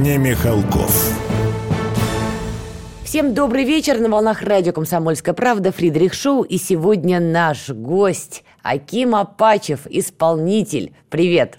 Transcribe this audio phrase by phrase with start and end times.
[0.00, 1.18] не Михалков.
[3.04, 6.42] Всем добрый вечер на волнах радио «Комсомольская правда» Фридрих Шоу.
[6.42, 10.94] И сегодня наш гость Аким Апачев, исполнитель.
[11.10, 11.58] Привет.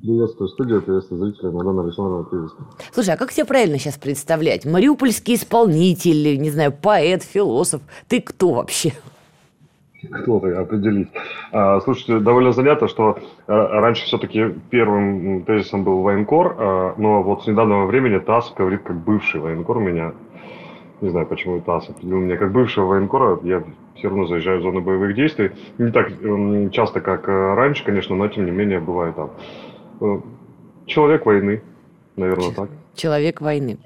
[0.00, 2.68] Приветствую студию, приветствую зрителей, Мадонна Александровна, приветствую.
[2.92, 4.64] Слушай, а как себя правильно сейчас представлять?
[4.64, 7.80] Мариупольский исполнитель, не знаю, поэт, философ.
[8.06, 8.92] Ты кто вообще?
[10.10, 11.08] Кто ты, определить.
[11.52, 17.44] А, слушайте, довольно занято, что а, раньше все-таки первым тезисом был военкор, а, но вот
[17.44, 20.12] с недавнего времени ТАСС говорит как бывший военкор меня.
[21.00, 23.38] Не знаю, почему ТАСС определил меня как бывшего военкора.
[23.42, 23.62] Я
[23.96, 25.52] все равно заезжаю в зону боевых действий.
[25.78, 26.12] Не так
[26.72, 29.30] часто, как раньше, конечно, но тем не менее бывает там.
[30.00, 30.20] Э,
[30.86, 31.62] человек войны,
[32.16, 32.70] наверное, так.
[32.94, 33.78] Человек войны.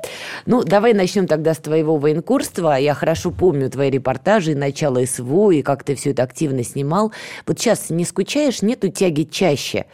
[0.44, 2.76] Ну, давай начнем тогда с твоего военкорства.
[2.76, 7.12] Я хорошо помню твои репортажи, начало СВО, и как ты все это активно снимал.
[7.46, 9.86] Вот сейчас не скучаешь, нету тяги чаще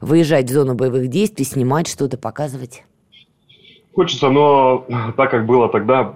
[0.00, 2.82] выезжать в зону боевых действий, снимать что-то, показывать?
[3.94, 6.14] Хочется, но так как было тогда,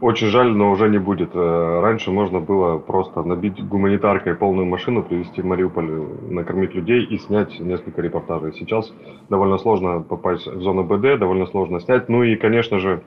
[0.00, 1.30] очень жаль, но уже не будет.
[1.34, 5.90] Э, раньше можно было просто набить гуманитаркой полную машину, привезти в Мариуполь,
[6.28, 8.52] накормить людей и снять несколько репортажей.
[8.52, 8.92] Сейчас
[9.30, 12.10] довольно сложно попасть в зону БД, довольно сложно снять.
[12.10, 13.02] Ну и, конечно же,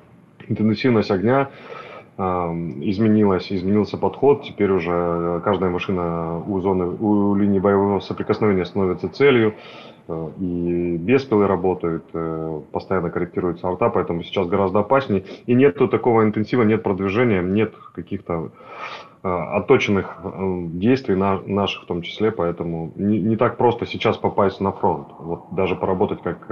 [0.47, 1.49] интенсивность огня
[2.17, 4.41] изменилась, изменился подход.
[4.41, 9.53] Теперь уже каждая машина у зоны, у линии боевого соприкосновения становится целью.
[10.07, 15.25] Э, и беспилы работают, э, постоянно корректируется арта, поэтому сейчас гораздо опаснее.
[15.45, 18.51] И нет такого интенсива, нет продвижения, нет каких-то
[19.23, 20.17] э, отточенных
[20.79, 25.07] действий на, наших в том числе, поэтому не, не так просто сейчас попасть на фронт.
[25.19, 26.47] Вот даже поработать как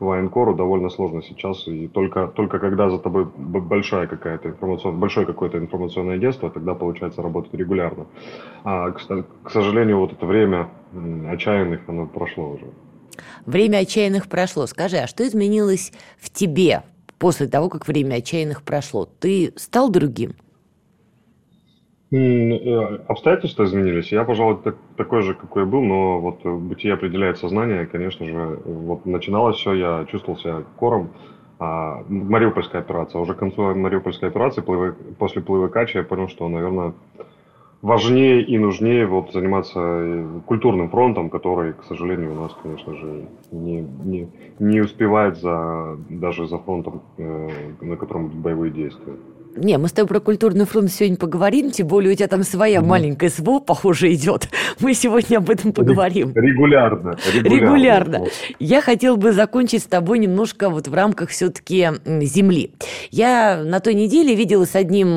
[0.00, 5.58] военкору довольно сложно сейчас, и только, только когда за тобой большая какая-то информационная, большое какое-то
[5.58, 8.06] информационное агентство, тогда получается работать регулярно.
[8.64, 9.00] А, к,
[9.42, 10.68] к сожалению, вот это время
[11.30, 12.66] отчаянных, оно прошло уже.
[13.46, 14.66] Время отчаянных прошло.
[14.66, 16.82] Скажи, а что изменилось в тебе
[17.18, 19.06] после того, как время отчаянных прошло?
[19.06, 20.34] Ты стал другим?
[22.10, 24.12] Э, обстоятельства изменились.
[24.12, 27.86] Я, пожалуй, так, такой же, какой был, но вот бытие определяет сознание.
[27.86, 31.10] Конечно же, вот начиналось все, я чувствовал себя кором.
[31.60, 33.20] А, Мариупольская операция.
[33.20, 36.94] Уже к концу Мариупольской операции, плывы, после плывы Кача, я понял, что, наверное,
[37.82, 43.26] важнее и нужнее вот заниматься э, культурным фронтом, который, к сожалению, у нас, конечно же,
[43.50, 44.28] не, не,
[44.60, 47.48] не успевает за, даже за фронтом, э,
[47.80, 49.16] на котором боевые действия.
[49.60, 52.78] Не, мы с тобой про культурный фронт сегодня поговорим, тем более у тебя там своя
[52.78, 52.84] mm-hmm.
[52.84, 54.48] маленькая СВО, похоже, идет.
[54.80, 56.32] Мы сегодня об этом поговорим.
[56.34, 57.18] Регулярно.
[57.32, 57.54] Регулярно.
[57.54, 58.24] регулярно.
[58.58, 62.72] Я хотел бы закончить с тобой немножко вот в рамках все-таки Земли.
[63.10, 65.08] Я на той неделе видела с одним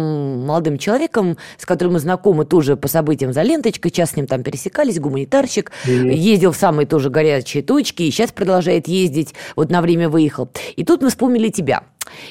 [0.46, 4.44] молодым человеком, с которым мы знакомы тоже по событиям за ленточкой, сейчас с ним там
[4.44, 6.14] пересекались, гуманитарщик, mm-hmm.
[6.14, 10.50] ездил в самые тоже горячие точки, и сейчас продолжает ездить, вот на время выехал.
[10.76, 11.84] И тут мы вспомнили тебя.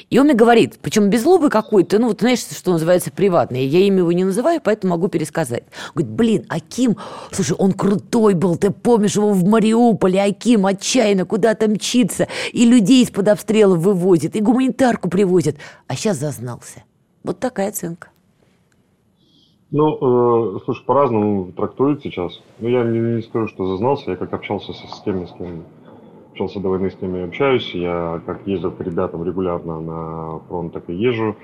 [0.09, 3.61] И он мне говорит, причем без злобы какой-то, ну, вот знаешь, что называется, приватное.
[3.61, 5.63] Я имя его не называю, поэтому могу пересказать.
[5.93, 6.97] Говорит, блин, Аким,
[7.31, 13.03] слушай, он крутой был, ты помнишь его в Мариуполе, Аким отчаянно куда-то мчится, и людей
[13.03, 15.57] из-под обстрела вывозит, и гуманитарку привозит.
[15.87, 16.83] А сейчас зазнался.
[17.23, 18.09] Вот такая оценка.
[19.71, 22.41] Ну, э, слушай, по-разному трактуют сейчас.
[22.59, 25.63] Ну, я не, не скажу, что зазнался, я как общался со, с кем, с кем
[26.31, 27.73] общался до войны, с ними общаюсь.
[27.73, 31.35] Я как ездил к ребятам регулярно на фронт, так и езжу.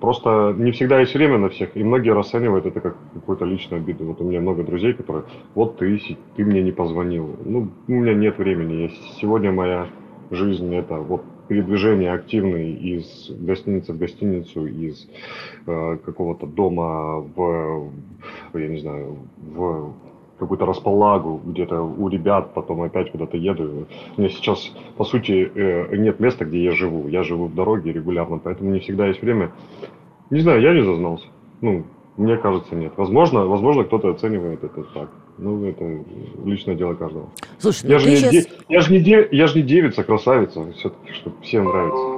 [0.00, 4.04] Просто не всегда есть время на всех, и многие расценивают это как какую-то личную обиду.
[4.04, 6.00] Вот у меня много друзей, которые, вот ты,
[6.36, 7.36] ты мне не позвонил.
[7.44, 8.92] Ну, у меня нет времени.
[9.20, 9.88] Сегодня моя
[10.30, 15.08] жизнь это вот передвижение активное из гостиницы в гостиницу, из
[15.66, 17.90] э, какого-то дома в,
[18.52, 19.94] я не знаю, в
[20.38, 23.86] какую-то располагу где-то у ребят, потом опять куда-то еду.
[24.16, 27.08] У меня сейчас, по сути, э, нет места, где я живу.
[27.08, 29.52] Я живу в дороге регулярно, поэтому не всегда есть время.
[30.30, 31.26] Не знаю, я не зазнался.
[31.60, 31.84] Ну,
[32.16, 32.92] мне кажется, нет.
[32.96, 35.08] Возможно, возможно, кто-то оценивает это так.
[35.38, 36.04] Ну, это
[36.44, 37.28] личное дело каждого.
[37.58, 38.48] Слушай, ну я, же не, сейчас...
[38.68, 39.28] я, же не де...
[39.30, 42.17] я же не девица, красавица, все-таки, чтобы всем нравится.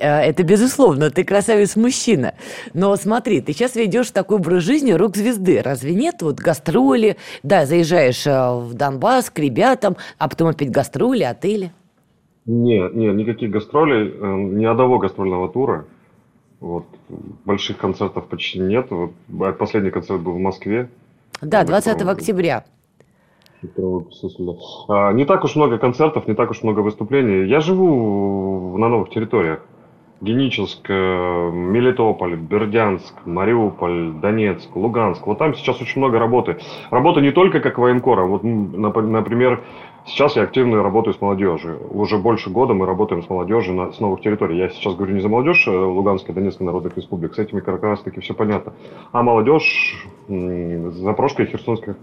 [0.00, 2.34] Э, это безусловно, ты красавец-мужчина.
[2.74, 5.60] Но смотри, ты сейчас ведешь такой образ жизни рок-звезды.
[5.62, 6.22] Разве нет?
[6.22, 11.72] Вот гастроли, да, заезжаешь э, в Донбасс к ребятам, а потом опять гастроли, отели.
[12.46, 15.84] Нет, нет, никаких гастролей, э, ни одного гастрольного тура.
[16.60, 16.84] Вот,
[17.44, 18.88] больших концертов почти нет.
[18.90, 19.12] Вот,
[19.58, 20.88] последний концерт был в Москве.
[21.40, 22.64] Да, 20 октября.
[24.88, 27.46] А, не так уж много концертов, не так уж много выступлений.
[27.46, 29.60] Я живу на новых территориях.
[30.20, 35.26] Геническ, Мелитополь, Бердянск, Мариуполь, Донецк, Луганск.
[35.26, 36.58] Вот там сейчас очень много работы.
[36.90, 38.24] Работа не только как военкора.
[38.24, 39.62] Вот, например,
[40.04, 41.80] сейчас я активно работаю с молодежью.
[41.90, 44.58] Уже больше года мы работаем с молодежью на, с новых территорий.
[44.58, 47.34] Я сейчас говорю не за молодежь э, Луганской, Донецкой народных республик.
[47.34, 48.74] С этими как раз таки все понятно.
[49.12, 51.96] А молодежь Запорожская и Херсонская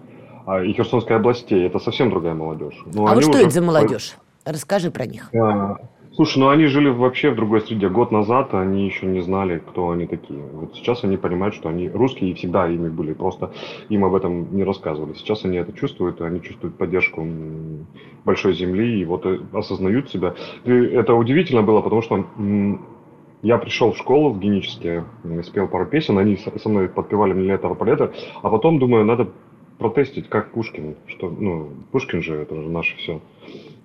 [0.48, 1.68] а, и Херсонской областей.
[1.68, 2.82] Это совсем другая молодежь.
[2.86, 3.42] Но ну, а вот что уже...
[3.42, 4.16] это за молодежь?
[4.46, 5.30] Расскажи про них.
[5.36, 5.76] А,
[6.18, 7.90] слушай, ну они жили вообще в другой среде.
[7.90, 10.42] Год назад они еще не знали, кто они такие.
[10.52, 13.14] Вот сейчас они понимают, что они русские и всегда ими были.
[13.14, 13.54] Просто
[13.90, 15.14] им об этом не рассказывали.
[15.14, 17.26] Сейчас они это чувствуют, они чувствуют поддержку
[18.26, 20.34] большой земли и вот э, осознают себя.
[20.66, 22.26] И это удивительно было, потому что
[23.44, 25.06] я пришел в школу в генические,
[25.44, 28.12] спел пару песен, они со мной подпевали мне лето полета,
[28.42, 29.30] а потом думаю, надо
[29.78, 33.22] протестить, как Пушкин, что, ну, Пушкин же, это же наше все.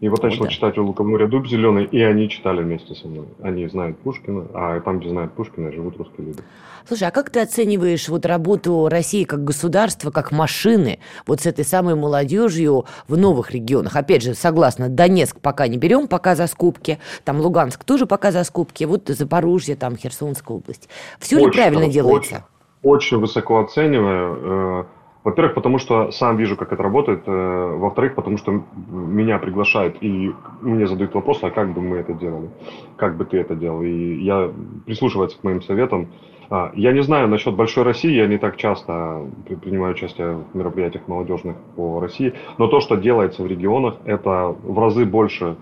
[0.02, 0.50] И вот начал да.
[0.50, 3.26] читать у Лукоморья «Дуб зеленый», и они читали вместе со мной.
[3.40, 6.40] Они знают Пушкина, а там, где знают Пушкина, живут русские люди.
[6.88, 11.64] Слушай, а как ты оцениваешь вот работу России как государства, как машины, вот с этой
[11.64, 13.94] самой молодежью в новых регионах?
[13.94, 18.42] Опять же, согласно, Донецк пока не берем, пока за скобки, там Луганск тоже пока за
[18.42, 20.88] скобки, вот Запорожье, там Херсонская область.
[21.20, 22.44] Все очень, ли правильно делается?
[22.82, 24.88] Очень, очень высоко оцениваю.
[25.24, 27.22] Во-первых, потому что сам вижу, как это работает.
[27.26, 32.12] Э, во-вторых, потому что меня приглашают и мне задают вопрос, а как бы мы это
[32.12, 32.50] делали?
[32.96, 33.82] Как бы ты это делал?
[33.82, 34.50] И я
[34.84, 36.08] прислушиваюсь к моим советам.
[36.50, 39.26] А, я не знаю насчет Большой России, я не так часто
[39.62, 44.78] принимаю участие в мероприятиях молодежных по России, но то, что делается в регионах, это в
[44.78, 45.56] разы больше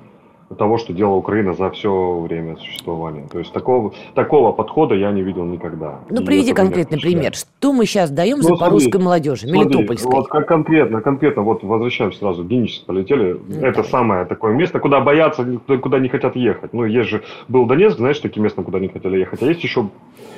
[0.56, 3.26] того, что делала Украина за все время существования.
[3.30, 6.00] То есть такого, такого подхода я не видел никогда.
[6.10, 7.34] Ну, приведи конкретный пример.
[7.34, 10.10] Что мы сейчас даем ну, запорожской смотри, молодежи, смотри, мелитопольской?
[10.10, 13.40] Вот как конкретно, конкретно, вот возвращаемся сразу, Генически полетели.
[13.46, 13.90] Ну, Это давай.
[13.90, 15.46] самое такое место, куда боятся,
[15.80, 16.72] куда не хотят ехать.
[16.72, 19.42] Ну, есть же, был Донецк, знаешь, такие места, куда не хотели ехать.
[19.42, 19.88] А есть еще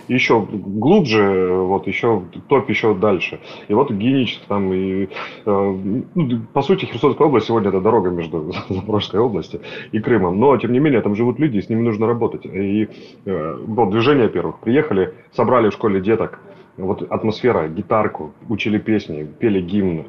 [0.09, 3.41] еще глубже, вот еще топ еще дальше.
[3.69, 5.77] И вот Геническ там и, э,
[6.15, 9.61] ну, по сути, Херсонская область сегодня это дорога между Запорожской областью
[9.93, 10.39] и Крымом.
[10.39, 12.45] Но, тем не менее, там живут люди, и с ними нужно работать.
[12.45, 12.89] И
[13.25, 14.59] э, вот движение первых.
[14.59, 16.41] Приехали, собрали в школе деток,
[16.77, 20.05] вот атмосфера, гитарку, учили песни, пели гимн,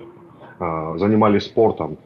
[0.60, 1.98] э, занимались спортом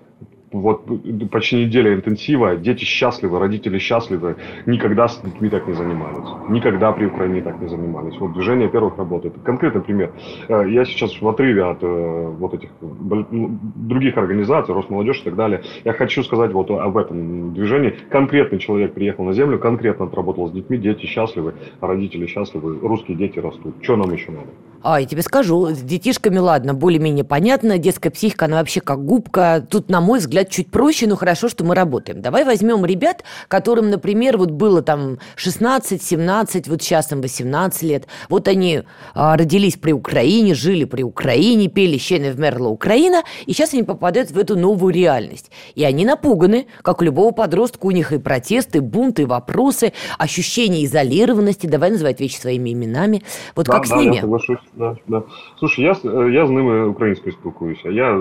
[0.52, 0.86] вот
[1.32, 4.36] почти неделя интенсива, дети счастливы, родители счастливы,
[4.66, 8.18] никогда с детьми так не занимались, никогда при Украине так не занимались.
[8.20, 9.36] Вот движение первых работает.
[9.44, 10.12] Конкретный пример.
[10.48, 15.36] Э, я сейчас в отрыве от э, вот этих ну, других организаций, Росмолодежь и так
[15.36, 15.64] далее.
[15.84, 17.96] Я хочу сказать вот об этом движении.
[18.10, 23.40] Конкретный человек приехал на землю, конкретно отработал с детьми, дети счастливы, родители счастливы, русские дети
[23.40, 23.76] растут.
[23.82, 24.48] Что нам еще надо?
[24.84, 29.66] А, я тебе скажу, с детишками, ладно, более-менее понятно, детская психика, она вообще как губка.
[29.70, 32.22] Тут, на мой взгляд, чуть проще, но хорошо, что мы работаем.
[32.22, 38.08] Давай возьмем ребят, которым, например, вот было там 16, 17, вот сейчас им 18 лет.
[38.30, 38.84] Вот они
[39.14, 44.32] а, родились при Украине, жили при Украине, пели «Ще вмерла Украина», и сейчас они попадают
[44.32, 45.52] в эту новую реальность.
[45.76, 49.94] И они напуганы, как у любого подростка, у них и протесты, и бунты, и вопросы,
[50.18, 53.24] ощущение изолированности, давай называть вещи своими именами.
[53.56, 54.16] Вот да, как да, с ними?
[54.16, 55.24] Я соглашусь да, да.
[55.60, 55.96] Слушай, я,
[56.30, 57.90] я з ними українською спілкуюся.
[57.90, 58.14] Я,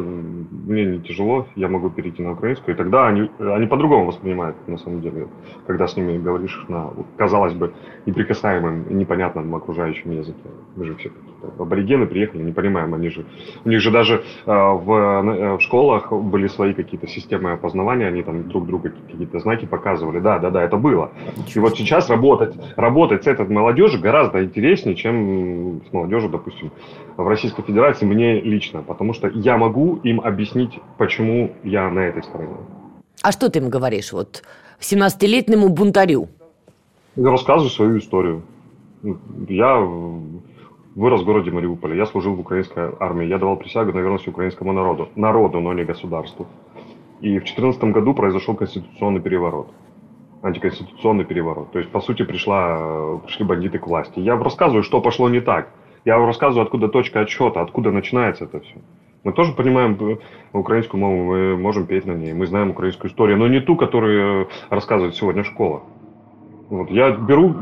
[0.66, 4.78] мне не тяжело, я могу перейти на украинскую, и тогда они, они по-другому воспринимают, на
[4.78, 5.26] самом деле,
[5.66, 7.72] когда с ними говоришь на, казалось бы,
[8.06, 10.48] неприкасаемым, непонятном окружающем языке.
[10.76, 11.10] Мы же все
[11.58, 13.24] аборигены приехали, не понимаем, они же,
[13.64, 18.22] у них же даже э, в, э, в школах были свои какие-то системы опознавания, они
[18.22, 20.20] там друг другу какие-то знаки показывали.
[20.20, 21.10] Да, да, да, это было.
[21.54, 26.70] И вот сейчас работать, работать с этой молодежью гораздо интереснее, чем с молодежью, допустим,
[27.16, 32.22] в Российской Федерации мне лично, потому что я могу им объяснить, почему я на этой
[32.22, 32.56] стороне.
[33.22, 34.42] А что ты им говоришь, вот
[34.80, 36.28] 17-летнему бунтарю?
[37.16, 38.42] Я рассказываю свою историю.
[39.48, 39.78] Я
[40.94, 44.72] вырос в городе Мариуполе, я служил в украинской армии, я давал присягу на верность украинскому
[44.72, 46.46] народу, народу, но не государству.
[47.20, 49.68] И в 2014 году произошел конституционный переворот
[50.42, 51.72] антиконституционный переворот.
[51.72, 54.20] То есть, по сути, пришла, пришли бандиты к власти.
[54.20, 55.70] Я рассказываю, что пошло не так.
[56.04, 58.76] Я вам рассказываю, откуда точка отсчета, откуда начинается это все.
[59.24, 60.16] Мы тоже понимаем э,
[60.52, 64.44] украинскую мову, мы можем петь на ней, мы знаем украинскую историю, но не ту, которую
[64.44, 65.82] э, рассказывает сегодня школа.
[66.68, 67.54] Вот, я беру,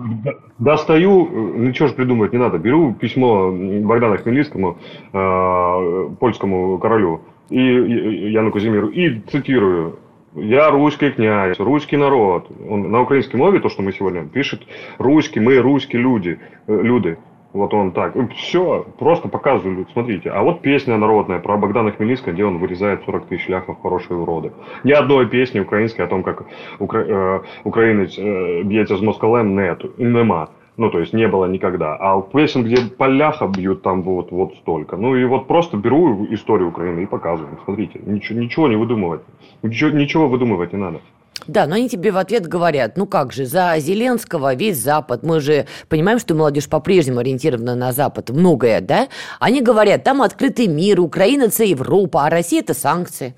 [0.58, 4.78] достаю, э, ничего же придумывать не надо, беру письмо Богдану Хмельницкому,
[5.12, 9.98] э, польскому королю, и Яну Казимиру, и цитирую
[10.34, 12.50] Я русский князь, русский народ.
[12.68, 14.62] Он на украинской мове, то, что мы сегодня пишет,
[14.98, 17.18] русский, мы русские люди, люди.
[17.54, 18.16] Вот он так.
[18.32, 20.28] Все, просто показываю, смотрите.
[20.30, 24.52] А вот песня народная про Богдана Хмельницкого, где он вырезает 40 тысяч ляхов хорошие уроды.
[24.82, 26.46] Ни одной песни украинской о том, как
[26.80, 26.98] укра...
[26.98, 30.48] э, украинец э, бьется с москалем, нету, нема.
[30.76, 31.94] Ну, то есть не было никогда.
[31.94, 34.96] А песен, где поляха бьют, там вот, вот столько.
[34.96, 37.56] Ну, и вот просто беру историю Украины и показываю.
[37.64, 39.20] Смотрите, ничего, ничего не выдумывать.
[39.62, 41.00] Ничего, ничего выдумывать не надо.
[41.46, 45.40] Да, но они тебе в ответ говорят, ну как же, за Зеленского весь Запад, мы
[45.40, 49.08] же понимаем, что молодежь по-прежнему ориентирована на Запад, многое, да?
[49.40, 53.34] Они говорят, там открытый мир, Украина– это Европа, а Россия– это санкции.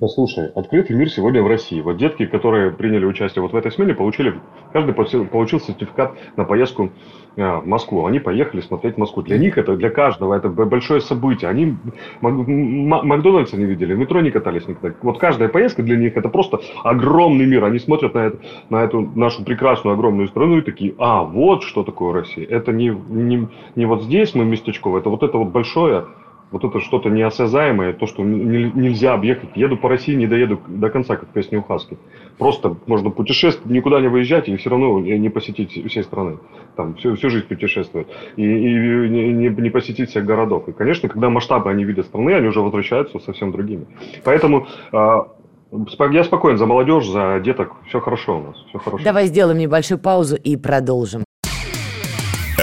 [0.00, 1.80] Послушай, открытый мир сегодня в России.
[1.80, 4.40] Вот детки, которые приняли участие вот в этой смене, получили,
[4.72, 6.90] каждый получил сертификат на поездку
[7.36, 8.06] а, в Москву.
[8.06, 9.22] Они поехали смотреть Москву.
[9.22, 11.50] Для них это, для каждого, это большое событие.
[11.50, 11.76] Они
[12.20, 14.96] Макдональдса не видели, метро не катались никогда.
[15.02, 17.64] Вот каждая поездка для них это просто огромный мир.
[17.64, 18.38] Они смотрят на, это,
[18.70, 22.46] на эту нашу прекрасную огромную страну и такие, а, вот что такое Россия.
[22.46, 26.06] Это не, не, не вот здесь мы местечково, это вот это вот большое
[26.54, 29.50] вот это что-то неосязаемое, то, что нельзя объехать.
[29.56, 31.98] Еду по России, не доеду до конца, как песня у Хаски.
[32.38, 36.38] Просто можно путешествовать, никуда не выезжать и все равно не посетить всей страны.
[36.76, 38.06] Там всю, всю жизнь путешествовать.
[38.36, 40.68] И, и не, не посетить всех городов.
[40.68, 43.86] И, конечно, когда масштабы они видят страны, они уже возвращаются совсем другими.
[44.22, 45.26] Поэтому а,
[46.12, 47.72] я спокоен за молодежь, за деток.
[47.88, 48.56] Все хорошо у нас.
[48.68, 49.02] Все хорошо.
[49.02, 51.24] Давай сделаем небольшую паузу и продолжим.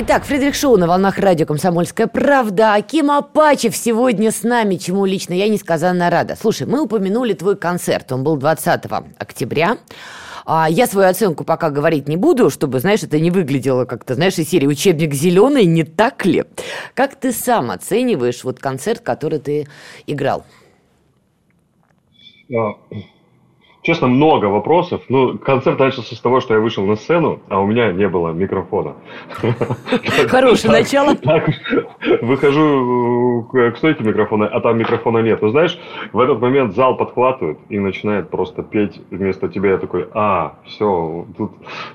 [0.00, 2.74] Итак, Фредерик Шоу на волнах радио «Комсомольская правда».
[2.74, 6.36] Аким Апачев сегодня с нами, чему лично я несказанно рада.
[6.40, 8.84] Слушай, мы упомянули твой концерт, он был 20
[9.18, 9.78] октября.
[10.46, 14.38] А я свою оценку пока говорить не буду, чтобы, знаешь, это не выглядело как-то, знаешь,
[14.38, 16.44] из серии «Учебник зеленый», не так ли?
[16.94, 19.66] Как ты сам оцениваешь вот концерт, который ты
[20.06, 20.44] играл?
[23.88, 25.00] Честно, много вопросов.
[25.08, 28.32] Ну, концерт начался с того, что я вышел на сцену, а у меня не было
[28.32, 28.96] микрофона.
[30.28, 31.16] Хорошее начало.
[32.20, 35.40] Выхожу к стойке микрофона, а там микрофона нет.
[35.40, 35.78] Ну, знаешь,
[36.12, 39.70] в этот момент зал подхватывает и начинает просто петь вместо тебя.
[39.70, 41.52] Я такой, а, все, тут,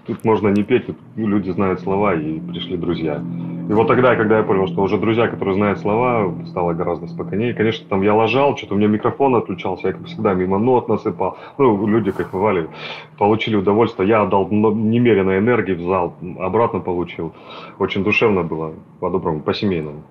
[0.07, 3.21] тут можно не петь, тут люди знают слова, и пришли друзья.
[3.69, 7.53] И вот тогда, когда я понял, что уже друзья, которые знают слова, стало гораздо спокойнее.
[7.53, 11.37] Конечно, там я ложал, что-то у меня микрофон отключался, я, как всегда, мимо нот насыпал.
[11.57, 12.69] Ну, люди кайфовали,
[13.17, 14.09] получили удовольствие.
[14.09, 17.33] Я отдал немерено энергии в зал, обратно получил.
[17.79, 20.03] Очень душевно было, по-доброму, по-семейному.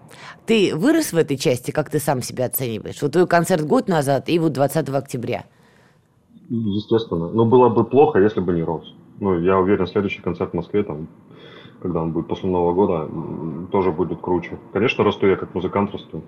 [0.46, 3.00] Ты вырос в этой части, как ты сам себя оцениваешь?
[3.02, 5.44] Вот твой концерт год назад и вот 20 октября.
[6.48, 7.28] Естественно.
[7.28, 8.94] Но было бы плохо, если бы не рос.
[9.20, 11.06] Ну, я уверен, следующий концерт в Москве, там,
[11.80, 13.08] когда он будет после Нового года,
[13.70, 14.58] тоже будет круче.
[14.72, 16.22] Конечно, расту я как музыкант расту.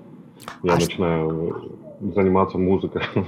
[0.63, 3.03] Я а начинаю заниматься музыкой.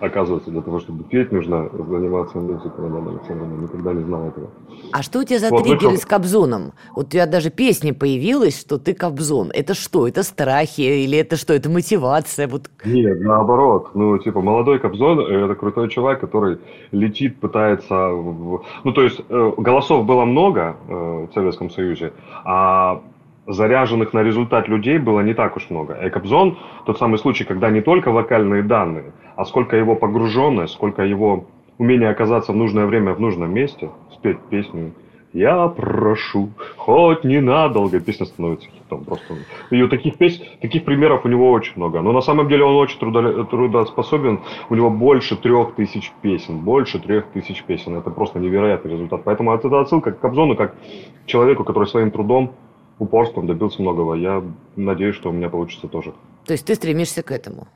[0.00, 2.88] Оказывается, для того, чтобы петь, нужно заниматься музыкой.
[2.88, 4.50] Надо Александровна никогда не знала этого.
[4.92, 6.02] А что у тебя за вот, триггеры вышел...
[6.02, 6.72] с Кобзоном?
[6.94, 9.50] Вот у тебя даже песня появилась, что ты Кобзон.
[9.54, 10.06] Это что?
[10.06, 10.82] Это страхи?
[10.82, 11.54] Или это что?
[11.54, 12.46] Это мотивация?
[12.46, 12.70] Вот...
[12.84, 13.94] Нет, наоборот.
[13.94, 16.58] Ну, типа, молодой Кобзон– это крутой человек, который
[16.92, 18.10] летит, пытается...
[18.10, 22.12] Ну, то есть, э, голосов было много э, в Советском Союзе,
[22.44, 23.00] а
[23.46, 25.96] заряженных на результат людей было не так уж много.
[26.02, 31.44] Экобзон– тот самый случай, когда не только вокальные данные, а сколько его погруженность, сколько его
[31.78, 34.92] умение оказаться в нужное время в нужном месте, спеть песню
[35.32, 39.34] «Я прошу, хоть ненадолго» песня становится хитом просто.
[39.70, 42.00] И таких песен, таких примеров у него очень много.
[42.00, 44.40] Но на самом деле он очень трудоспособен.
[44.70, 46.60] У него больше трех тысяч песен.
[46.60, 47.96] Больше трех тысяч песен.
[47.96, 49.24] Это просто невероятный результат.
[49.24, 52.52] Поэтому это отсылка к Кобзону, как к человеку, который своим трудом
[52.98, 54.14] упорством добился многого.
[54.14, 54.42] Я
[54.76, 56.14] надеюсь, что у меня получится тоже.
[56.46, 57.66] То есть ты стремишься к этому?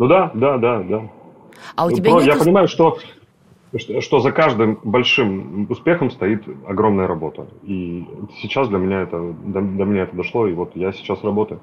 [0.00, 1.02] Ну да, да, да, да.
[1.76, 2.34] А у тебя Но нет...
[2.34, 2.98] Я понимаю, что,
[3.76, 7.48] что, что за каждым большим успехом стоит огромная работа.
[7.64, 8.08] И
[8.40, 11.60] сейчас для меня это, до, до меня это дошло, и вот я сейчас работаю.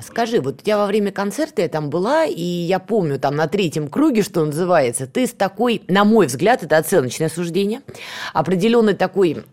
[0.00, 3.46] Скажи, вот у тебя во время концерта я там была, и я помню там на
[3.46, 7.80] третьем круге, что называется, ты с такой, на мой взгляд, это оценочное суждение,
[8.34, 9.44] определенной такой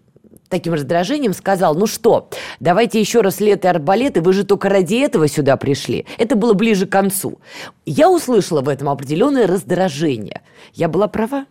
[0.54, 2.30] таким раздражением сказал, ну что,
[2.60, 6.06] давайте еще раз лето и арбалеты, вы же только ради этого сюда пришли.
[6.20, 7.40] Это было ближе к концу.
[7.88, 10.44] Я услышала в этом определенное раздражение.
[10.76, 11.46] Я была права?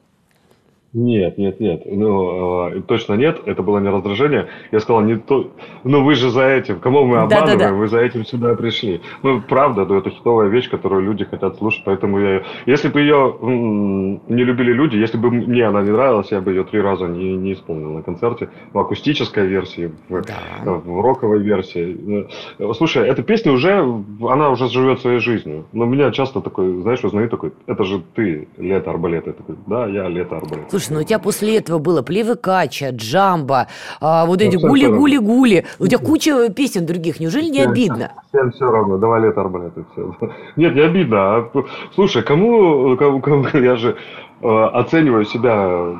[0.94, 1.82] Нет, нет, нет.
[1.86, 3.40] Ну, э, точно нет.
[3.46, 4.48] Это было не раздражение.
[4.72, 5.50] Я сказал, не то.
[5.84, 6.80] Ну, вы же за этим.
[6.80, 7.58] Кому мы обманываем?
[7.58, 7.74] Да, да, да.
[7.74, 9.00] Вы за этим сюда пришли.
[9.22, 11.82] Ну, правда, да, это хитовая вещь, которую люди хотят слушать.
[11.86, 12.42] Поэтому я...
[12.66, 16.64] Если бы ее не любили люди, если бы мне она не нравилась, я бы ее
[16.64, 18.50] три раза не, не исполнил на концерте.
[18.74, 20.72] В акустической версии, в, да.
[20.84, 22.28] в роковой версии.
[22.58, 23.82] Ну, слушай, эта песня уже,
[24.20, 25.64] она уже живет своей жизнью.
[25.72, 29.26] Но меня часто такой, знаешь, узнают такой, это же ты, Лето Арбалет.
[29.26, 30.70] Я такой, да, я Лето Арбалет.
[30.70, 33.68] Слушай, ну у тебя после этого было Плевыкача, Джамба,
[34.00, 35.64] а, вот эти гули-гули-гули.
[35.78, 37.20] У тебя куча песен других.
[37.20, 38.12] Неужели не обидно?
[38.28, 38.98] Всем все равно.
[38.98, 40.14] Давай лето арбалет и все.
[40.56, 41.16] Нет, не обидно.
[41.18, 41.50] А,
[41.94, 43.96] слушай, кому, кому, кому я же
[44.40, 45.94] э, оцениваю себя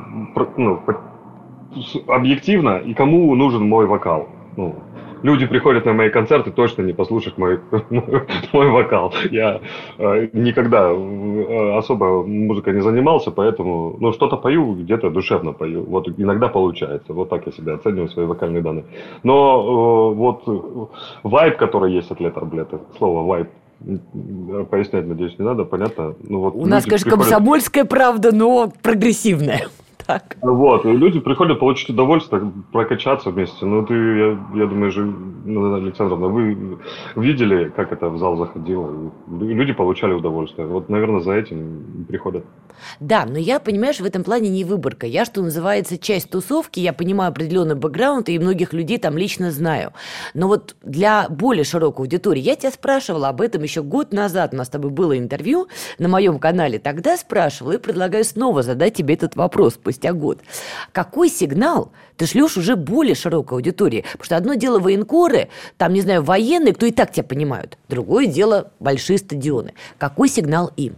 [0.57, 0.83] ну,
[2.07, 4.29] объективно, и кому нужен мой вокал?
[4.57, 4.77] Ну,
[5.23, 7.61] люди приходят на мои концерты точно не послушать мой,
[8.52, 9.14] мой вокал.
[9.31, 9.61] Я
[9.99, 15.85] э, никогда э, особо музыкой не занимался, поэтому ну, что-то пою, где-то душевно пою.
[15.85, 17.12] Вот иногда получается.
[17.12, 18.85] Вот так я себя оцениваю, свои вокальные данные.
[19.23, 23.49] Но э, вот вайб, который есть от Леттерблета, слово вайб,
[24.71, 26.14] пояснять, надеюсь, не надо, понятно?
[26.23, 29.62] Ну, вот У нас, конечно, комсомольская правда, но прогрессивная
[30.12, 30.37] так.
[30.42, 33.64] Вот, и люди приходят получить удовольствие, прокачаться вместе.
[33.64, 36.78] Ну, ты, я, я думаю, же, ну, Александровна, вы
[37.16, 39.12] видели, как это в зал заходило?
[39.40, 40.66] И люди получали удовольствие.
[40.66, 42.45] Вот, наверное, за этим приходят.
[43.00, 45.07] Да, но я, понимаешь, в этом плане не выборка.
[45.07, 49.92] Я, что называется, часть тусовки, я понимаю определенный бэкграунд, и многих людей там лично знаю.
[50.35, 54.57] Но вот для более широкой аудитории, я тебя спрашивала об этом еще год назад, у
[54.57, 59.14] нас с тобой было интервью на моем канале, тогда спрашивала и предлагаю снова задать тебе
[59.14, 60.41] этот вопрос спустя год.
[60.93, 64.05] Какой сигнал ты шлешь уже более широкой аудитории?
[64.13, 67.79] Потому что одно дело военкоры, там, не знаю, военные, кто и так тебя понимают.
[67.89, 69.75] Другое дело большие стадионы.
[69.99, 70.97] Какой сигнал им?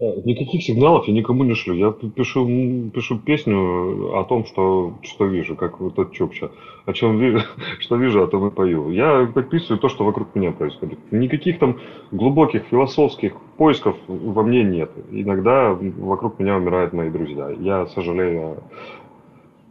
[0.00, 1.74] Э, никаких сигналов я никому не шлю.
[1.74, 2.46] Я пишу,
[2.90, 6.50] пишу песню о том, что, что вижу, как вот тот Чукча.
[6.86, 7.40] О чем вижу,
[7.80, 8.90] что вижу, о том и пою.
[8.90, 10.98] Я подписываю то, что вокруг меня происходит.
[11.12, 11.78] Никаких там
[12.12, 14.90] глубоких философских поисков во мне нет.
[15.10, 17.50] Иногда вокруг меня умирают мои друзья.
[17.50, 18.62] Я сожалею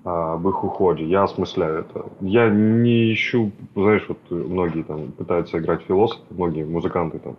[0.03, 1.05] об их уходе.
[1.05, 2.05] Я осмысляю это.
[2.21, 7.35] Я не ищу, знаешь, вот многие там пытаются играть философ, многие музыканты там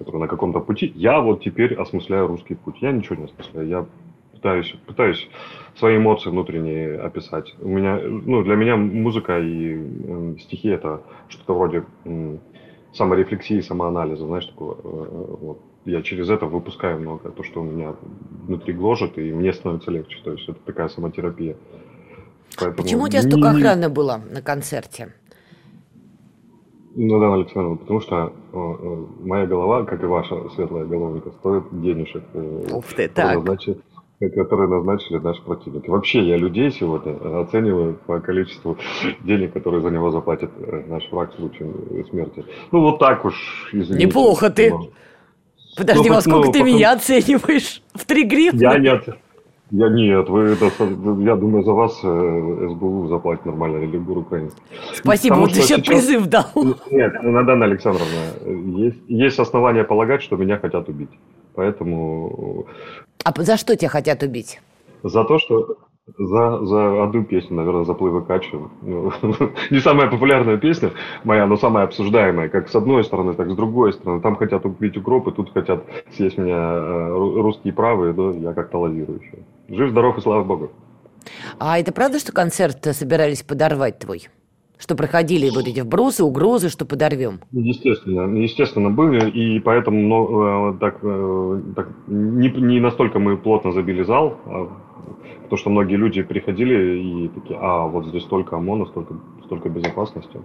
[0.00, 2.76] который на каком-то пути, я вот теперь осмысляю русский путь.
[2.80, 3.68] Я ничего не осмысляю.
[3.68, 3.86] Я
[4.32, 5.28] пытаюсь, пытаюсь
[5.76, 7.54] свои эмоции внутренние описать.
[7.60, 12.38] У меня, ну, для меня музыка и э, стихи это что-то вроде э,
[12.94, 14.78] саморефлексии, самоанализа, знаешь, такого.
[14.82, 15.60] Э, вот.
[15.84, 17.94] Я через это выпускаю много, то, что у меня
[18.46, 20.18] внутри гложет, и мне становится легче.
[20.24, 21.56] То есть это такая самотерапия.
[22.58, 22.82] Поэтому...
[22.82, 25.12] Почему у тебя столько охраны было на концерте?
[26.94, 32.24] Ну да, Александр, потому что э, моя голова, как и ваша светлая головонька, стоит денежек.
[32.34, 33.36] Э, Ух ты, так.
[33.36, 33.80] Назначили,
[34.34, 35.88] которые назначили наши противники.
[35.88, 38.76] Вообще я людей сегодня оцениваю по количеству
[39.20, 41.72] денег, которые за него заплатит э, наш враг в случае
[42.10, 42.44] смерти.
[42.72, 44.06] Ну вот так уж, извините.
[44.06, 44.72] Неплохо ты.
[45.76, 46.66] Подожди, ну, во сколько ну, ты потом...
[46.66, 47.82] меня оцениваешь?
[47.94, 48.60] В три гривны?
[48.60, 49.08] Я нет.
[49.70, 50.64] Я нет, вы это,
[51.20, 54.60] я думаю, за вас э, СБУ заплатит нормально, или ГУР украинский.
[54.94, 56.46] Спасибо, Потому вот ты сейчас призыв дал.
[56.90, 61.10] Нет, ну, Надана Александровна, есть, есть основания полагать, что меня хотят убить.
[61.54, 62.66] Поэтому...
[63.24, 64.60] А за что тебя хотят убить?
[65.04, 65.76] За то, что
[66.18, 68.70] за, за одну песню, наверное, «Заплывы качу».
[68.82, 69.12] Ну,
[69.70, 70.90] не самая популярная песня
[71.24, 72.48] моя, но самая обсуждаемая.
[72.48, 74.20] Как с одной стороны, так с другой стороны.
[74.20, 79.20] Там хотят убить укропы, тут хотят съесть меня э, русские правые, да, я как-то лавирую
[79.20, 79.38] еще.
[79.70, 80.70] Жив, здоров и слава богу.
[81.58, 84.28] А это правда, что концерт собирались подорвать твой?
[84.78, 87.40] Что проходили вот эти вбросы, угрозы, что подорвем?
[87.52, 94.02] Естественно, естественно были, и поэтому ну, так, э, так не, не настолько мы плотно забили
[94.02, 94.38] зал,
[95.48, 100.40] то, что многие люди приходили и такие, а, вот здесь столько ОМОНа, столько, столько безопасности.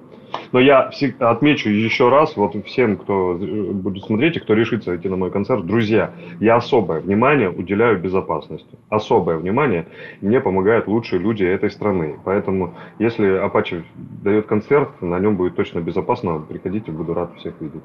[0.52, 0.90] Но я
[1.20, 5.66] отмечу еще раз, вот всем, кто будет смотреть и кто решится идти на мой концерт,
[5.66, 8.78] друзья, я особое внимание уделяю безопасности.
[8.90, 9.86] Особое внимание.
[10.22, 12.18] Мне помогают лучшие люди этой страны.
[12.24, 13.84] Поэтому, если Апачи
[14.24, 16.40] дает концерт, на нем будет точно безопасно.
[16.40, 17.84] Приходите, буду рад всех видеть.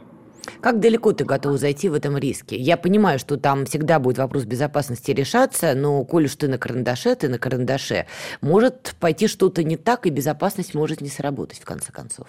[0.60, 2.56] Как далеко ты готов зайти в этом риске?
[2.56, 7.14] Я понимаю, что там всегда будет вопрос безопасности решаться, но коль уж ты на карандаше,
[7.14, 8.06] ты на карандаше.
[8.40, 12.26] Может пойти что-то не так, и безопасность может не сработать в конце концов.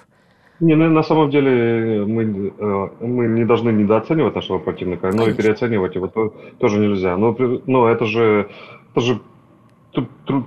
[0.60, 5.26] Не, ну на самом деле мы, э, мы не должны недооценивать нашего противника, Конечно.
[5.26, 7.18] но и переоценивать его то, тоже нельзя.
[7.18, 8.48] Но, но это же,
[8.92, 9.20] это же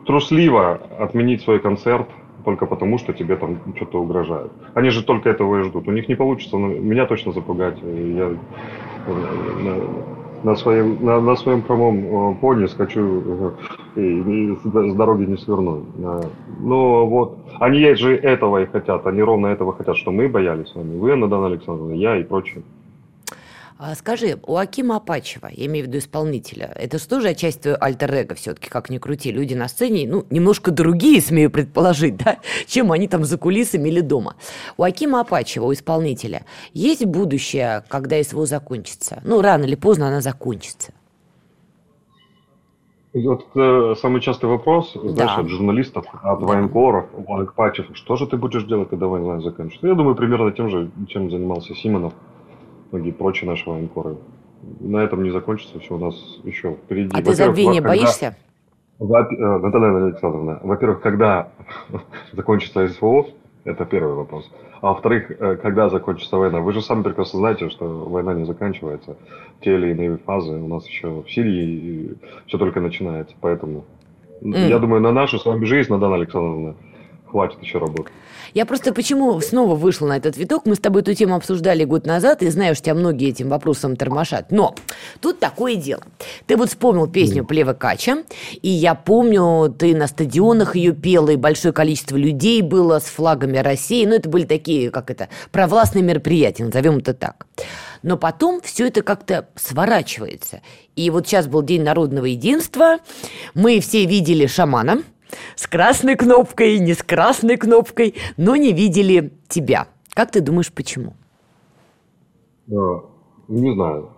[0.06, 2.08] трусливо отменить свой концерт
[2.44, 4.50] только потому, что тебе там что-то угрожает.
[4.74, 5.88] Они же только этого и ждут.
[5.88, 7.78] У них не получится меня точно запугать.
[7.82, 8.32] Я
[9.06, 9.80] э,
[10.44, 13.54] на своем, на, на своем прямом э, пони скачу
[13.96, 15.84] и, и с дороги не сверну.
[16.60, 19.06] Но вот они же этого и хотят.
[19.06, 20.96] Они ровно этого хотят, что мы боялись с вами.
[20.98, 22.62] Вы, Надана Александровна, я и прочие.
[23.86, 27.76] А скажи, у Акима Апачева, я имею в виду исполнителя, это же тоже часть твоего
[27.82, 32.92] альтер все-таки, как ни крути, люди на сцене, ну, немножко другие, смею предположить, да, чем
[32.92, 34.36] они там за кулисами или дома.
[34.78, 39.20] У Акима Апачева, у исполнителя, есть будущее, когда СВО закончится?
[39.22, 40.94] Ну, рано или поздно она закончится.
[43.12, 45.36] Вот э, самый частый вопрос, знаешь, да.
[45.36, 46.46] от журналистов, от да.
[46.46, 49.86] военкоров, военпачев, что же ты будешь делать, когда война закончится?
[49.86, 52.14] Я думаю, примерно тем же, чем занимался Симонов
[52.92, 54.16] многие прочие наши военкоры.
[54.80, 57.10] На этом не закончится все у нас еще впереди.
[57.12, 57.88] А ты забвения когда...
[57.88, 58.36] боишься?
[59.00, 61.48] Э, Наталья Александровна, во-первых, когда
[62.32, 63.26] закончится СВО,
[63.64, 64.50] это первый вопрос.
[64.80, 66.60] А во-вторых, э, когда закончится война?
[66.60, 69.16] Вы же сами прекрасно знаете, что война не заканчивается.
[69.60, 72.16] Те или иные фазы у нас еще в Сирии
[72.46, 73.34] все только начинается.
[73.40, 73.84] Поэтому
[74.42, 74.68] mm.
[74.68, 76.74] я думаю, на нашу с вами жизнь, Надана Александровна,
[77.34, 78.12] хватит еще работы.
[78.52, 82.06] Я просто почему снова вышла на этот виток, мы с тобой эту тему обсуждали год
[82.06, 84.52] назад, и знаю, что тебя многие этим вопросом тормошат.
[84.52, 84.76] Но
[85.20, 86.04] тут такое дело.
[86.46, 88.18] Ты вот вспомнил песню Плева Кача,
[88.62, 93.58] и я помню, ты на стадионах ее пела, и большое количество людей было с флагами
[93.58, 94.06] России.
[94.06, 97.48] Ну, это были такие, как это, провластные мероприятия, назовем это так.
[98.04, 100.60] Но потом все это как-то сворачивается.
[100.94, 102.98] И вот сейчас был День народного единства,
[103.54, 105.02] мы все видели шамана–
[105.54, 109.88] с красной кнопкой, не с красной кнопкой, но не видели тебя.
[110.14, 111.14] Как ты думаешь, почему?
[112.66, 114.10] Не знаю.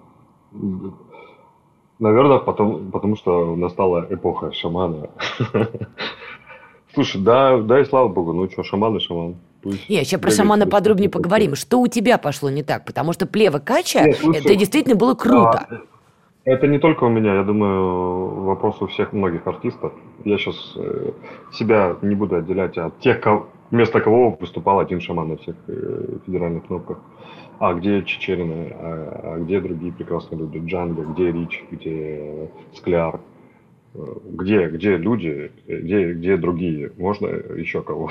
[1.98, 5.09] Наверное, потому, потому что настала эпоха шамана.
[6.94, 9.37] Слушай, да, да и слава богу, ну что, шаман и шаман.
[9.62, 11.55] Пусть Нет, сейчас про шамана подробнее поговорим.
[11.55, 12.85] Что у тебя пошло не так?
[12.85, 15.66] Потому что плева кача, Нет, слушай, это действительно было круто.
[15.68, 15.76] А,
[16.46, 19.92] это не только у меня, я думаю, вопрос у всех многих артистов.
[20.24, 21.11] Я сейчас э,
[21.52, 26.18] себя не буду отделять от тех, кого, вместо кого выступал один шаман на всех э,
[26.24, 26.98] федеральных кнопках.
[27.59, 30.62] А где Чечерина, а, а где другие прекрасные люди?
[30.64, 33.20] Джанго, где Рич, где Скляр,
[33.94, 36.92] э, где, где люди, где, где другие?
[36.96, 38.09] Можно еще кого?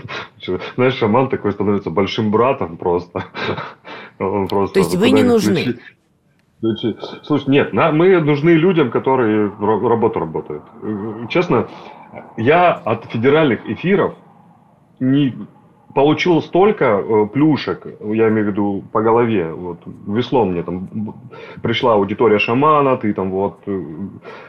[0.74, 3.26] Знаешь, шаман такой становится большим братом просто.
[4.18, 5.76] Он просто То есть вы не нужны?
[7.22, 10.62] Слушай, нет, мы нужны людям, которые работу работают.
[11.28, 11.68] Честно,
[12.36, 14.14] я от федеральных эфиров
[15.00, 15.34] не
[15.94, 21.14] получил столько э, плюшек, я имею в виду по голове, вот веслом мне там
[21.62, 23.82] пришла аудитория шамана, ты там вот, э,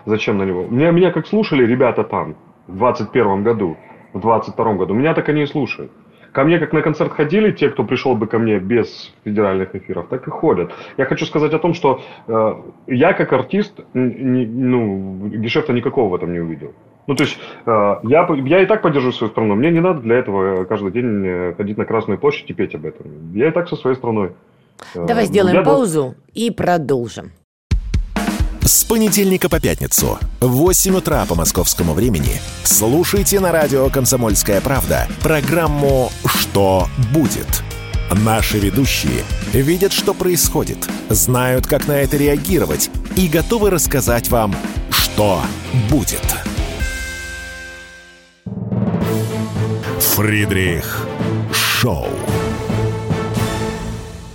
[0.06, 0.65] зачем на него?
[0.70, 2.36] Меня, меня как слушали ребята там
[2.67, 3.78] в 21 году,
[4.12, 5.91] в 22 году, меня так они и слушают.
[6.38, 10.08] Ко мне как на концерт ходили те, кто пришел бы ко мне без федеральных эфиров,
[10.08, 10.71] так и ходят.
[10.95, 12.54] Я хочу сказать о том, что э,
[12.86, 16.73] я как артист, не, ну, гешефта никакого в этом не увидел.
[17.08, 19.56] Ну, то есть, э, я, я и так поддержу свою страну.
[19.56, 22.86] Мне не надо для этого каждый день э, ходить на Красную площадь и петь об
[22.86, 23.34] этом.
[23.34, 24.34] Я и так со своей страной.
[24.93, 27.32] Э, Давай сделаем я паузу и продолжим.
[28.68, 35.08] С понедельника по пятницу в 8 утра по московскому времени слушайте на радио «Комсомольская правда»
[35.22, 37.64] программу «Что будет?».
[38.12, 44.54] Наши ведущие видят, что происходит, знают, как на это реагировать и готовы рассказать вам,
[44.90, 45.42] что
[45.90, 46.36] будет.
[49.98, 51.08] Фридрих
[51.54, 52.10] Шоу.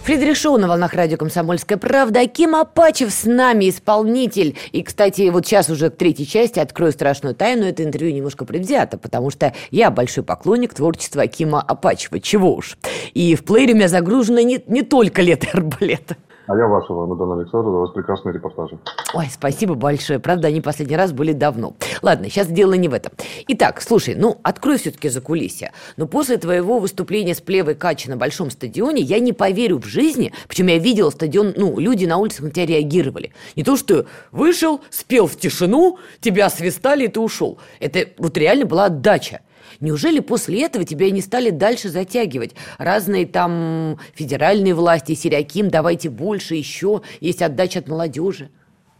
[0.05, 2.23] Фридрих Шоу на волнах радио «Комсомольская правда».
[2.23, 4.57] Аким Апачев с нами, исполнитель.
[4.73, 7.67] И, кстати, вот сейчас уже к третьей части открою страшную тайну.
[7.67, 12.19] Это интервью немножко предвзято, потому что я большой поклонник творчества Акима Апачева.
[12.19, 12.79] Чего уж.
[13.15, 16.17] И в плеере у меня загружено не, не только лето арбалета.
[16.47, 18.79] А я вашего, Надана Александровна, у вас прекрасные репортажи.
[19.15, 20.19] Ой, спасибо большое.
[20.19, 21.77] Правда, они последний раз были давно.
[22.03, 23.13] Ладно, сейчас дело не в этом.
[23.49, 25.73] Итак, слушай, ну, открой все-таки за кулисья.
[25.97, 30.33] Но после твоего выступления с Плевой Качи на Большом стадионе я не поверю в жизни,
[30.49, 33.33] почему я видела стадион, ну, люди на улицах на тебя реагировали.
[33.55, 37.59] Не то, что вышел, спел в тишину, тебя свистали, и ты ушел.
[37.79, 39.43] Это вот реально была отдача.
[39.83, 42.55] Неужели после этого тебя не стали дальше затягивать?
[42.79, 48.49] Разные там федеральные власти, Серяким, давайте больше, еще, есть отдача от молодежи.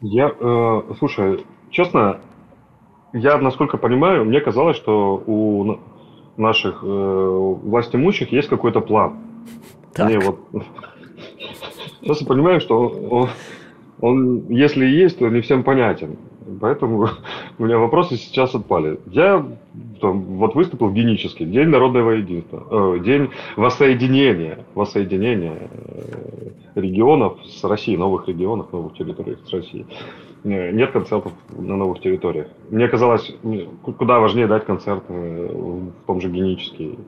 [0.01, 2.21] Я, э, слушай, честно,
[3.13, 5.79] я, насколько понимаю, мне казалось, что у
[6.37, 9.21] наших э, властимущих есть какой-то план.
[9.95, 10.11] Так.
[10.11, 10.41] Не, вот.
[12.01, 13.29] Сейчас я понимаю, что он,
[14.01, 16.19] он, если есть, то не всем понятен.
[16.61, 17.09] Поэтому
[17.59, 18.99] у меня вопросы сейчас отпали.
[19.07, 19.47] Я
[20.01, 27.65] там, вот выступил в генический день народного единства, э, день воссоединения, воссоединения э, регионов с
[27.65, 29.87] Россией, новых регионов, новых территорий с Россией.
[30.45, 32.49] Нет концертов на новых территориях.
[32.69, 33.33] Мне казалось,
[33.83, 36.99] куда важнее дать концерт э, в том же генический,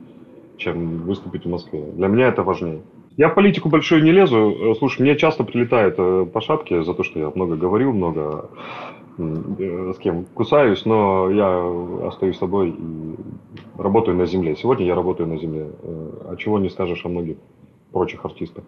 [0.57, 1.83] чем выступить в Москве.
[1.95, 2.81] Для меня это важнее.
[3.17, 4.71] Я в политику большой не лезу.
[4.71, 8.49] Э, слушай, мне часто прилетает э, по шапке за то, что я много говорю, много
[9.17, 13.15] с кем кусаюсь, но я остаюсь собой и
[13.77, 14.57] работаю на земле.
[14.57, 15.69] Сегодня я работаю на земле.
[16.25, 17.37] А чего не скажешь о многих
[17.93, 18.65] прочих артистах.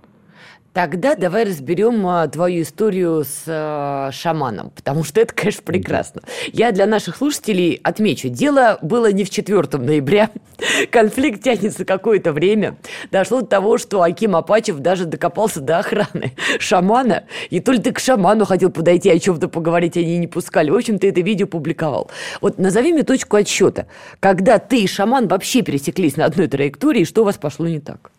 [0.78, 6.22] Тогда давай разберем а, твою историю с а, шаманом, потому что это, конечно, прекрасно.
[6.54, 10.30] Я для наших слушателей отмечу, дело было не в 4 ноября,
[10.92, 12.78] конфликт тянется какое-то время.
[13.10, 17.92] Дошло до того, что Аким Апачев даже докопался до охраны шамана, и то ли ты
[17.92, 20.70] к шаману хотел подойти, о чем-то поговорить, они не пускали.
[20.70, 22.12] В общем, ты это видео публиковал.
[22.40, 23.88] Вот назови мне точку отсчета,
[24.20, 28.12] когда ты и шаман вообще пересеклись на одной траектории, что у вас пошло не так?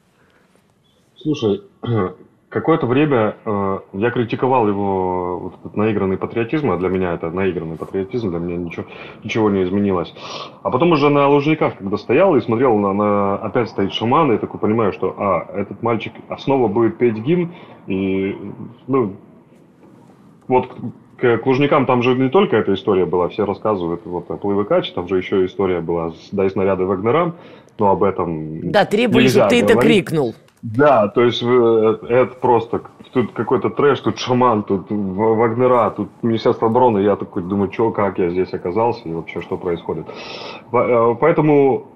[1.20, 1.62] Слушай,
[2.48, 7.76] Какое-то время э, я критиковал его вот этот наигранный патриотизм, а для меня это наигранный
[7.76, 8.86] патриотизм, для меня ничего,
[9.22, 10.14] ничего не изменилось.
[10.62, 14.38] А потом уже на Лужниках, когда стоял и смотрел на, на опять стоит шаман, и
[14.38, 17.52] такой понимаю, что а, этот мальчик снова будет петь гимн,
[17.86, 18.34] и
[18.86, 19.16] ну,
[20.46, 20.70] вот
[21.18, 24.94] к, к Лужникам там же не только эта история была, все рассказывают вот о Плывыкаче,
[24.94, 27.34] там же еще история была с «Дай снаряды Вагнерам»,
[27.78, 30.34] но об этом Да, требовали, чтобы ты это крикнул.
[30.62, 36.68] Да, то есть э, это просто тут какой-то трэш, тут шаман, тут Вагнера, тут Министерство
[36.68, 36.98] обороны.
[36.98, 40.06] Я такой думаю, что, как я здесь оказался и вообще что происходит.
[40.72, 41.86] Э, поэтому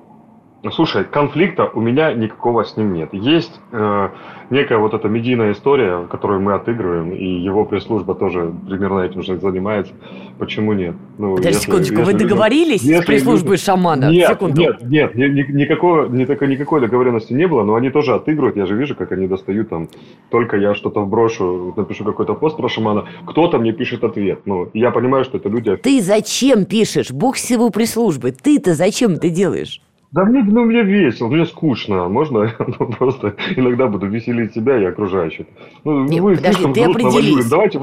[0.71, 3.09] Слушай, конфликта у меня никакого с ним нет.
[3.13, 4.09] Есть э,
[4.51, 9.41] некая вот эта медийная история, которую мы отыгрываем, и его пресс-служба тоже примерно этим же
[9.41, 9.93] занимается.
[10.39, 10.95] Почему нет?
[11.19, 14.09] Ну, Подожди если, секундочку, если, вы договорились если, с пресс-службой шамана?
[14.09, 14.61] Нет, Секунду.
[14.61, 18.57] нет, нет, ни, ни, никакого, никакой, никакой договоренности не было, но они тоже отыгрывают.
[18.57, 19.89] Я же вижу, как они достают там.
[20.31, 24.43] Только я что-то вброшу, напишу какой-то пост про шамана, кто-то мне пишет ответ.
[24.45, 25.75] Ну, я понимаю, что это люди...
[25.77, 27.11] Ты зачем пишешь?
[27.11, 28.31] Бог с его пресс-службы.
[28.31, 29.81] Ты-то зачем это делаешь?
[30.13, 32.09] Да мне, ну, мне весело, мне скучно.
[32.09, 35.47] Можно ну, просто иногда буду веселить себя и окружающих.
[35.85, 37.49] Ну, Нет, вы подожди, ты определись.
[37.49, 37.79] Давайте,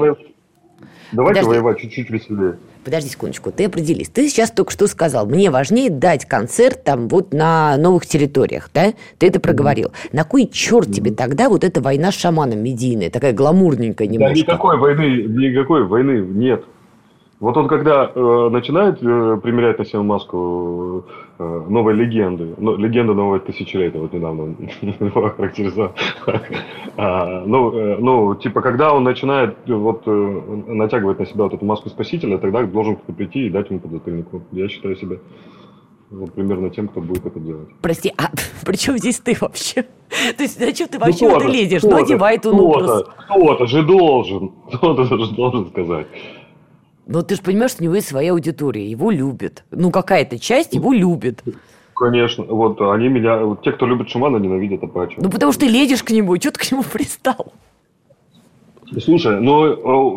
[1.10, 2.58] давайте воевать чуть-чуть веселее.
[2.84, 4.08] Подожди секундочку, ты определись.
[4.08, 8.94] Ты сейчас только что сказал, мне важнее дать концерт там вот на новых территориях, да?
[9.18, 9.88] Ты это проговорил.
[9.88, 10.08] Mm-hmm.
[10.16, 10.92] На кой черт mm-hmm.
[10.92, 14.34] тебе тогда вот эта война с шаманом медийная, такая гламурненькая немножко?
[14.34, 16.64] Да никакой войны, никакой войны нет.
[17.40, 21.06] Вот он когда э, начинает э, примерять на себя маску
[21.38, 25.92] э, новой легенды, ну, легенда нового тысячелетия, вот недавно его охарактеризовал.
[26.98, 30.10] а, ну, э, ну, типа, когда он начинает э, вот э,
[30.66, 34.42] натягивать на себя вот эту маску спасителя, тогда должен кто-то прийти и дать ему подзатыльнику.
[34.52, 35.16] Я считаю себя
[36.10, 37.68] вот примерно тем, кто будет это делать.
[37.80, 38.24] Прости, а
[38.66, 39.82] при чем здесь ты вообще?
[40.36, 41.82] То есть зачем ты вообще ну, в это лезешь?
[41.84, 43.04] Ну, одевай эту образ.
[43.16, 46.06] Кто-то же должен, кто-то же должен сказать.
[47.10, 49.64] Но ты же понимаешь, что у него есть своя аудитория, его любят.
[49.72, 51.42] Ну, какая-то часть его любит.
[51.96, 52.44] Конечно.
[52.44, 53.38] Вот они меня...
[53.38, 55.16] Вот те, кто любит Шумана, ненавидят Апачи.
[55.18, 57.52] Ну, потому что ты лезешь к нему, и что ты к нему пристал?
[59.00, 59.76] Слушай, ну э,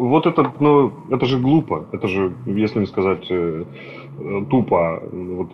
[0.09, 1.87] вот это, ну, это же глупо.
[1.91, 3.65] Это же, если не сказать э,
[4.51, 5.49] тупо, вот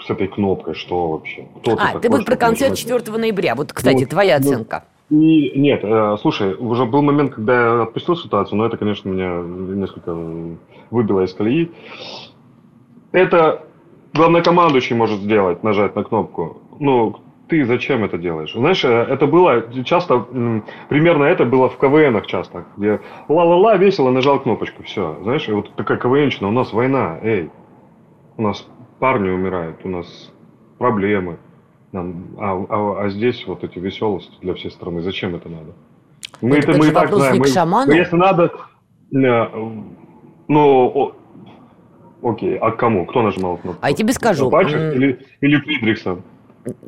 [0.00, 1.48] с этой кнопкой, что вообще?
[1.60, 3.56] Кто а, ты, ты вот про концерт 4 ноября.
[3.56, 4.84] Вот, кстати, ну, твоя ну, оценка.
[5.12, 9.42] И, нет, э, слушай, уже был момент, когда я отпустил ситуацию, но это, конечно, меня
[9.42, 10.16] несколько
[10.90, 11.70] выбило из колеи.
[13.12, 13.66] Это
[14.14, 16.62] главнокомандующий может сделать, нажать на кнопку.
[16.80, 17.16] Ну,
[17.48, 18.54] ты зачем это делаешь?
[18.54, 20.24] Знаешь, э, это было часто,
[20.88, 25.18] примерно это было в КВНах часто, где ла-ла-ла, весело, нажал кнопочку, все.
[25.24, 27.50] Знаешь, вот такая КВНчина, у нас война, эй,
[28.38, 28.66] у нас
[28.98, 30.32] парни умирают, у нас
[30.78, 31.36] проблемы.
[31.92, 35.02] Нам, а, а, а здесь вот эти веселости для всей страны.
[35.02, 35.72] Зачем это надо?
[36.40, 37.38] Мы это, это мы и так знаем.
[37.38, 37.92] Мы, шаману?
[37.92, 38.50] если надо,
[39.14, 39.44] э,
[40.48, 41.14] ну,
[42.22, 43.04] окей, а кому?
[43.06, 43.78] Кто нажимал кнопку?
[43.82, 44.50] А я тебе скажу.
[44.50, 46.22] Пачек или, или Фридриксон?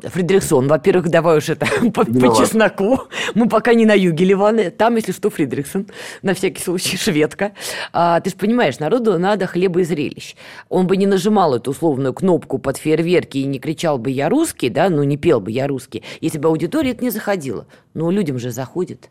[0.03, 3.01] Фридрихсон, во-первых, давай уж это по, по чесноку.
[3.33, 4.71] Мы пока не на юге Ливана.
[4.71, 5.87] Там, если что, Фридрихсон.
[6.21, 7.51] На всякий случай, шведка.
[7.91, 10.35] А, ты же понимаешь, народу надо хлеба и зрелищ.
[10.69, 14.69] Он бы не нажимал эту условную кнопку под фейерверки и не кричал бы «я русский»,
[14.69, 17.67] да, ну не пел бы «я русский», если бы аудитория это не заходила.
[17.93, 19.09] Но людям же заходит.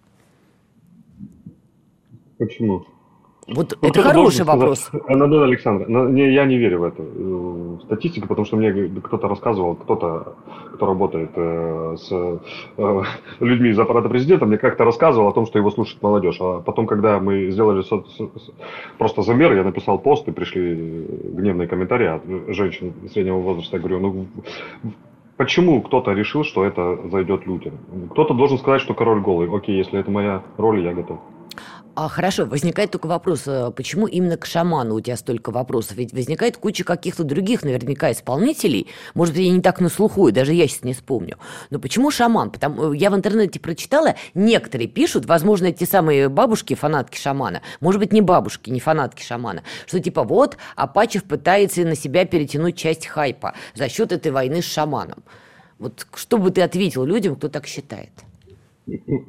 [2.39, 2.87] Почему?
[3.47, 4.91] Вот, вот это, хороший вопрос.
[5.07, 9.75] Анатолий Александр, не, я не верю в эту в статистику, потому что мне кто-то рассказывал,
[9.75, 10.35] кто-то,
[10.75, 13.03] кто работает э, с э,
[13.41, 16.39] людьми из аппарата президента, мне как-то рассказывал о том, что его слушает молодежь.
[16.41, 18.31] А потом, когда мы сделали со, со,
[18.99, 23.77] просто замер, я написал пост, и пришли гневные комментарии от женщин среднего возраста.
[23.77, 24.27] Я говорю, ну
[25.37, 27.75] Почему кто-то решил, что это зайдет людям?
[28.11, 29.49] Кто-то должен сказать, что король голый.
[29.53, 31.19] Окей, если это моя роль, я готов.
[31.97, 35.97] А, хорошо, возникает только вопрос, э, почему именно к шаману у тебя столько вопросов?
[35.97, 40.55] Ведь возникает куча каких-то других наверняка исполнителей, может я не так на слуху, и даже
[40.55, 41.39] я сейчас не вспомню.
[41.71, 42.51] Но почему шаман?
[42.51, 48.01] Потому, э, я в интернете прочитала, некоторые пишут, возможно, те самые бабушки, фанатки шамана, может
[48.01, 53.07] быть, не бабушки, не фанатки шамана, что типа вот Апачев пытается на себя перетянуть часть
[53.07, 55.23] хайпа за счет этой войны с шаманом.
[55.79, 58.11] Вот что бы ты ответил людям, кто так считает?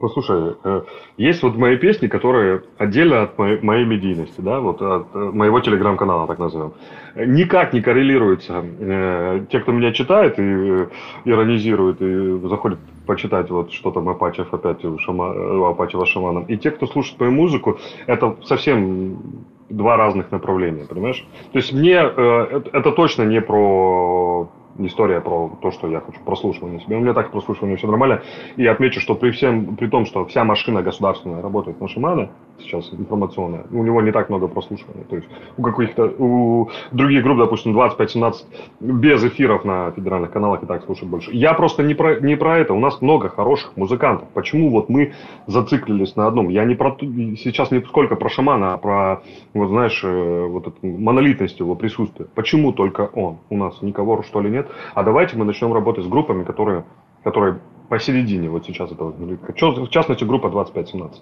[0.01, 0.81] Послушай, э,
[1.15, 5.61] есть вот мои песни, которые отдельно от моей, моей медийности, да, вот от э, моего
[5.61, 6.73] телеграм-канала, так назовем,
[7.15, 8.65] никак не коррелируются.
[8.79, 10.87] Э, те, кто меня читает и
[11.23, 16.57] иронизирует, и заходит почитать вот что там Апачев опять у, шама, у Апачева шаманом, и
[16.57, 21.25] те, кто слушает мою музыку, это совсем два разных направления, понимаешь?
[21.53, 26.97] То есть мне это точно не про история про то, что я хочу прослушивание себе.
[26.97, 28.21] У меня так прослушивание все нормально.
[28.57, 32.91] И отмечу, что при всем, при том, что вся машина государственная работает на Шимана, сейчас
[32.93, 35.03] информационная, у него не так много прослушивания.
[35.03, 38.33] То есть у каких-то, у других групп, допустим, 25-17
[38.79, 41.31] без эфиров на федеральных каналах и так слушают больше.
[41.33, 42.73] Я просто не про, не про это.
[42.73, 44.27] У нас много хороших музыкантов.
[44.33, 45.13] Почему вот мы
[45.47, 46.49] зациклились на одном?
[46.49, 49.21] Я не про, сейчас не сколько про шамана, а про,
[49.53, 52.27] вот знаешь, э, вот эту монолитность его присутствия.
[52.35, 53.39] Почему только он?
[53.49, 54.69] У нас никого, что ли, нет.
[54.93, 56.85] А давайте мы начнем работать с группами, которые,
[57.23, 61.21] которые посередине вот сейчас этого В частности, группа 2517.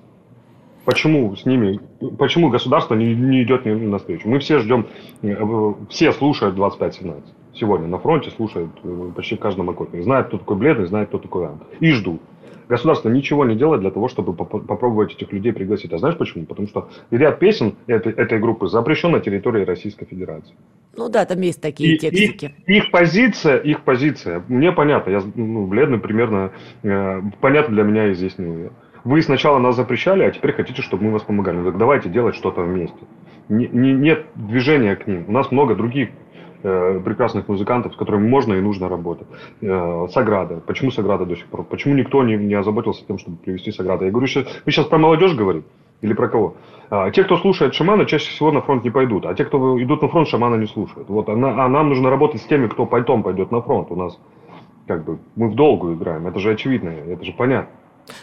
[0.85, 1.79] Почему с ними,
[2.17, 4.27] почему государство не, не идет на встречу?
[4.27, 4.87] Мы все ждем,
[5.21, 7.33] э, все слушают 2517.
[7.53, 10.01] Сегодня на фронте слушают э, почти в каждом окопе.
[10.01, 11.63] Знают, кто такой бледный, знают, кто такой Ант.
[11.79, 12.21] И ждут.
[12.67, 15.93] Государство ничего не делает для того, чтобы попробовать этих людей пригласить.
[15.93, 16.45] А знаешь почему?
[16.45, 20.55] Потому что ряд песен этой, этой группы запрещен на территории Российской Федерации.
[20.95, 22.55] Ну да, там есть такие и, текстики.
[22.65, 26.51] Их, их позиция, их позиция, мне понятно, я ну, бледный примерно,
[26.83, 28.71] э, понятно для меня изъяснил ее.
[29.03, 31.57] Вы сначала нас запрещали, а теперь хотите, чтобы мы вас помогали.
[31.57, 32.97] Ну так давайте делать что-то вместе.
[33.49, 35.25] Не, не, нет движения к ним.
[35.27, 36.09] У нас много других
[36.63, 39.27] э, прекрасных музыкантов, с которыми можно и нужно работать.
[39.61, 40.61] Э, Саграда.
[40.65, 41.65] Почему Саграда до сих пор?
[41.65, 44.05] Почему никто не, не озаботился тем, чтобы привести Саграда?
[44.05, 45.67] Я говорю, сейчас, вы сейчас про молодежь говорите?
[45.99, 46.55] Или про кого?
[46.89, 49.25] А, те, кто слушает шамана, чаще всего на фронт не пойдут.
[49.25, 51.09] А те, кто идут на фронт, шамана не слушают.
[51.09, 53.91] Вот, а, а нам нужно работать с теми, кто потом пойдет на фронт.
[53.91, 54.17] У нас
[54.87, 56.27] как бы мы в долгу играем.
[56.27, 57.69] Это же очевидно, это же понятно.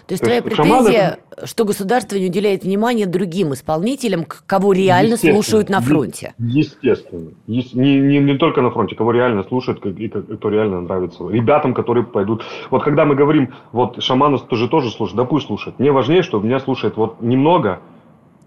[0.07, 1.47] То есть То твоя претензия, шаманы...
[1.47, 6.35] что государство не уделяет внимания другим исполнителям, кого реально слушают на фронте?
[6.39, 7.31] Естественно.
[7.47, 11.29] Не, не, не только на фронте, кого реально слушают и кто реально нравится.
[11.29, 12.45] Ребятам, которые пойдут.
[12.71, 15.79] Вот когда мы говорим, вот шаманы тоже тоже слушают, да пусть слушают.
[15.79, 17.81] Мне важнее, что меня слушает вот немного,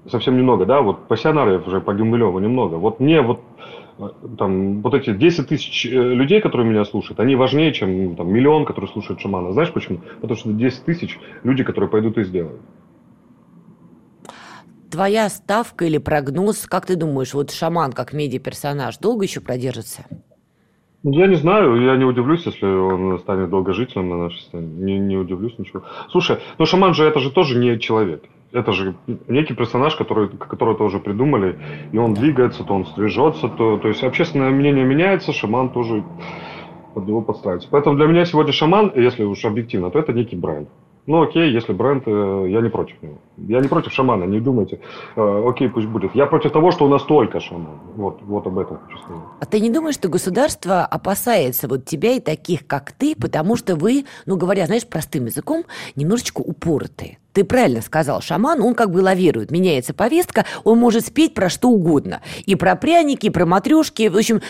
[0.10, 2.76] совсем немного, да, вот пассионариев уже по Гумилеву немного.
[2.76, 3.39] Вот мне вот
[4.38, 8.66] там, вот эти 10 тысяч э, людей, которые меня слушают, они важнее, чем там, миллион,
[8.66, 9.54] которые слушают шамана.
[9.54, 10.00] Знаешь почему?
[10.22, 12.62] Потому что 10 тысяч люди, которые пойдут и сделают.
[14.92, 20.06] Твоя ставка или прогноз, как ты думаешь, вот шаман как медиа-персонаж долго еще продержится?
[21.04, 24.68] Я не знаю, я не удивлюсь, если он станет долгожителем на нашей стране.
[24.68, 25.84] Не, не удивлюсь ничего.
[26.10, 28.96] Слушай, ну шаман же это же тоже не человек это же
[29.28, 31.60] некий персонаж, который, который тоже придумали,
[31.92, 36.04] и он двигается, то он стрижется, то, то есть общественное мнение меняется, шаман тоже
[36.94, 37.68] под него подстраивается.
[37.72, 40.70] Поэтому для меня сегодня шаман, если уж объективно, то это некий бренд.
[41.06, 43.18] Ну окей, если бренд, э, я не против него.
[43.38, 44.80] Я не против шамана, не думайте.
[45.18, 46.16] Э, окей, пусть будет.
[46.16, 47.80] Я против того, что у нас только шаман.
[47.96, 49.24] Вот, вот об этом хочу сказать.
[49.42, 53.76] А ты не думаешь, что государство опасается вот тебя и таких, как ты, потому что
[53.76, 55.66] вы, ну говоря, знаешь, простым языком,
[55.98, 57.18] немножечко упоротые?
[57.34, 61.70] Ты правильно сказал, шаман, он как бы лавирует, меняется повестка, он может спеть про что
[61.70, 62.22] угодно.
[62.46, 64.42] И про пряники, и про матрешки, в общем,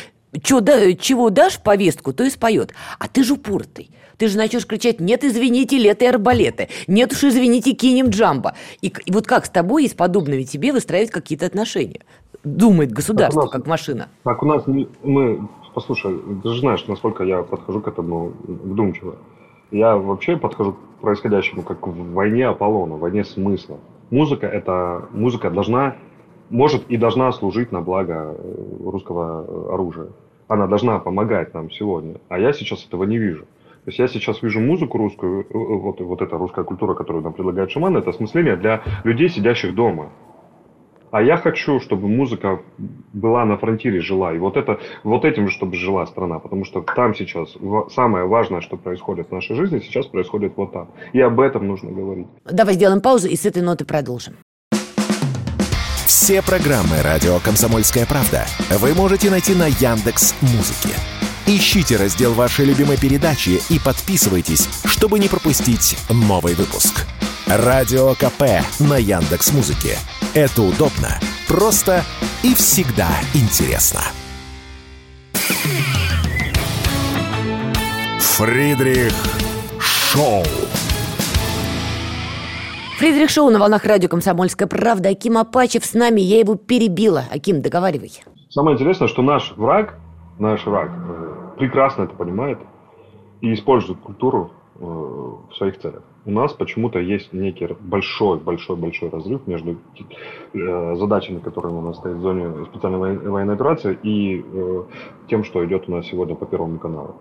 [0.43, 2.73] чё, да, чего дашь повестку, то и споет.
[2.99, 3.89] А ты же упоротый.
[4.17, 6.69] Ты же начнешь кричать «Нет, извините, лето и арбалеты!
[6.87, 10.71] Нет уж, извините, кинем джамбо!» и, и вот как с тобой и с подобными тебе
[10.71, 12.01] выстраивать какие-то отношения?
[12.43, 14.09] Думает государство, как, нас, как машина.
[14.23, 14.63] Так у нас
[15.03, 15.47] мы...
[15.73, 19.15] Послушай, ты же знаешь, насколько я подхожу к этому вдумчиво.
[19.71, 23.79] Я вообще подхожу к происходящему как в войне Аполлона, в войне смысла.
[24.11, 25.95] Музыка это музыка должна,
[26.51, 30.09] может и должна служить на благо э, русского оружия.
[30.47, 32.17] Она должна помогать нам сегодня.
[32.29, 33.45] А я сейчас этого не вижу.
[33.85, 37.21] То есть я сейчас вижу музыку русскую, э, э, вот, вот эта русская культура, которую
[37.21, 40.09] нам предлагает шаман, это осмысление для людей, сидящих дома.
[41.11, 42.61] А я хочу, чтобы музыка
[43.11, 44.33] была на фронтире, жила.
[44.33, 46.39] И вот, это, вот этим, чтобы жила страна.
[46.39, 47.55] Потому что там сейчас
[47.93, 50.87] самое важное, что происходит в нашей жизни, сейчас происходит вот там.
[51.11, 52.27] И об этом нужно говорить.
[52.45, 54.33] Давай сделаем паузу и с этой ноты продолжим.
[56.07, 58.45] Все программы «Радио Комсомольская правда»
[58.79, 61.22] вы можете найти на Яндекс Музыке.
[61.45, 67.05] Ищите раздел вашей любимой передачи и подписывайтесь, чтобы не пропустить новый выпуск.
[67.47, 69.97] Радио КП на Яндекс Музыке.
[70.33, 71.19] Это удобно,
[71.49, 72.05] просто
[72.43, 73.99] и всегда интересно.
[78.19, 79.13] Фридрих
[79.79, 80.43] Шоу.
[82.99, 85.09] Фридрих Шоу на волнах радио «Комсомольская правда».
[85.09, 87.25] Аким Апачев с нами, я его перебила.
[87.29, 88.13] Аким, договаривай.
[88.49, 89.99] Самое интересное, что наш враг,
[90.39, 92.59] наш враг э, прекрасно это понимает
[93.41, 96.03] и использует культуру э, в своих целях.
[96.25, 99.77] У нас почему-то есть некий большой-большой-большой разрыв между
[100.53, 104.43] э, задачами, которые у нас стоят в зоне специальной военной операции, и
[105.27, 107.15] тем, что идет у нас сегодня по Первому каналу.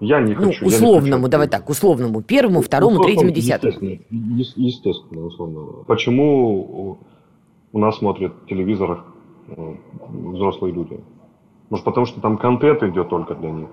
[0.00, 0.64] Я не хочу.
[0.64, 1.28] Ну, условному, не хочу.
[1.28, 2.22] давай так, условному.
[2.22, 3.72] Первому, второму, третьему, десятому.
[3.72, 5.84] Естественно, естественно, условно.
[5.86, 6.98] Почему
[7.72, 9.04] у нас смотрят телевизор
[10.08, 11.00] взрослые люди?
[11.70, 13.68] Может, потому что там контент идет только для них.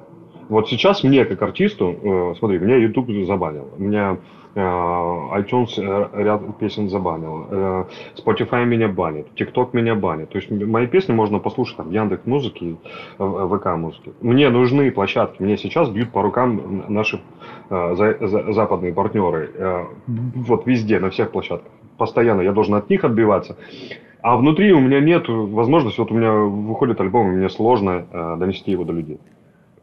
[0.49, 3.69] Вот сейчас мне, как артисту, э, смотри, меня YouTube забанил.
[3.77, 4.17] Меня
[4.53, 7.87] э, iTunes э, ряд песен забанил.
[8.15, 9.27] Spotify меня банит.
[9.35, 10.29] TikTok меня банит.
[10.29, 12.77] То есть мои песни можно послушать там, Яндекс музыки,
[13.17, 14.13] ВК музыки.
[14.21, 15.41] Мне нужны площадки.
[15.41, 17.19] Мне сейчас бьют по рукам наши
[17.69, 19.87] западные партнеры.
[20.05, 21.71] Вот везде, на всех площадках.
[21.97, 23.57] Постоянно я должен от них отбиваться.
[24.25, 28.05] А внутри у меня нет возможности, вот у меня выходит альбом, и мне сложно
[28.39, 29.19] донести его до людей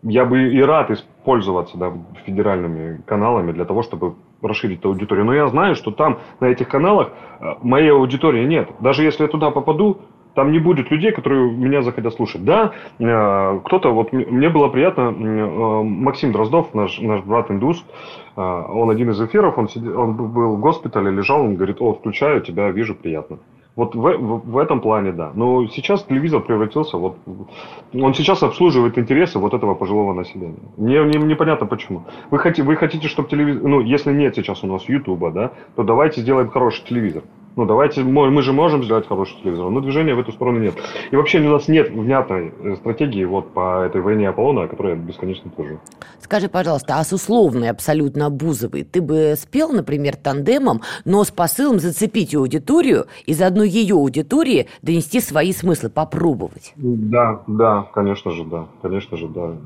[0.02, 1.92] я бы и рад использоваться да,
[2.26, 5.24] федеральными каналами для того, чтобы расширить аудиторию.
[5.24, 8.68] Но я знаю, что там, на этих каналах, э, моей аудитории нет.
[8.80, 9.98] Даже если я туда попаду,
[10.34, 12.44] там не будет людей, которые меня захотят слушать.
[12.44, 17.84] Да, э, кто-то, вот мне было приятно, э, Максим Дроздов, наш, наш брат индус,
[18.34, 22.40] он один из эфиров, он, сидел, он был в госпитале, лежал, он говорит, о, включаю
[22.40, 23.38] тебя, вижу, приятно.
[23.74, 25.32] Вот в, в, в этом плане, да.
[25.34, 27.16] Но сейчас телевизор превратился, вот,
[27.94, 30.58] он сейчас обслуживает интересы вот этого пожилого населения.
[30.76, 32.04] Мне, мне непонятно почему.
[32.30, 35.84] Вы хотите, вы хотите, чтобы телевизор, ну, если нет сейчас у нас Ютуба, да, то
[35.84, 37.22] давайте сделаем хороший телевизор.
[37.54, 40.74] Ну, давайте, мы же можем сделать хороший телевизор, но движения в эту сторону нет.
[41.10, 44.90] И вообще у нас нет внятной э, стратегии вот по этой войне Аполлона, о которой
[44.90, 45.78] я бесконечно твержу.
[46.20, 51.78] Скажи, пожалуйста, а с условной абсолютно Бузовой ты бы спел, например, тандемом, но с посылом
[51.78, 56.72] зацепить аудиторию и заодно ее аудитории донести свои смыслы, попробовать?
[56.76, 59.56] Да, да, конечно же, да, конечно же, да.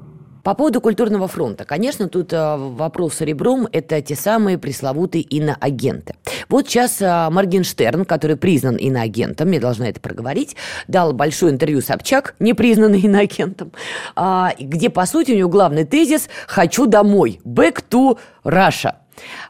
[0.47, 1.65] По поводу культурного фронта.
[1.65, 6.15] Конечно, тут э, вопрос ребром– это те самые пресловутые иноагенты.
[6.49, 10.55] Вот сейчас э, Моргенштерн, который признан иноагентом, я должна это проговорить,
[10.87, 13.73] дал большое интервью Собчак, не признанный иноагентом,
[14.15, 18.95] а, где, по сути, у него главный тезис «хочу домой», «back to Russia».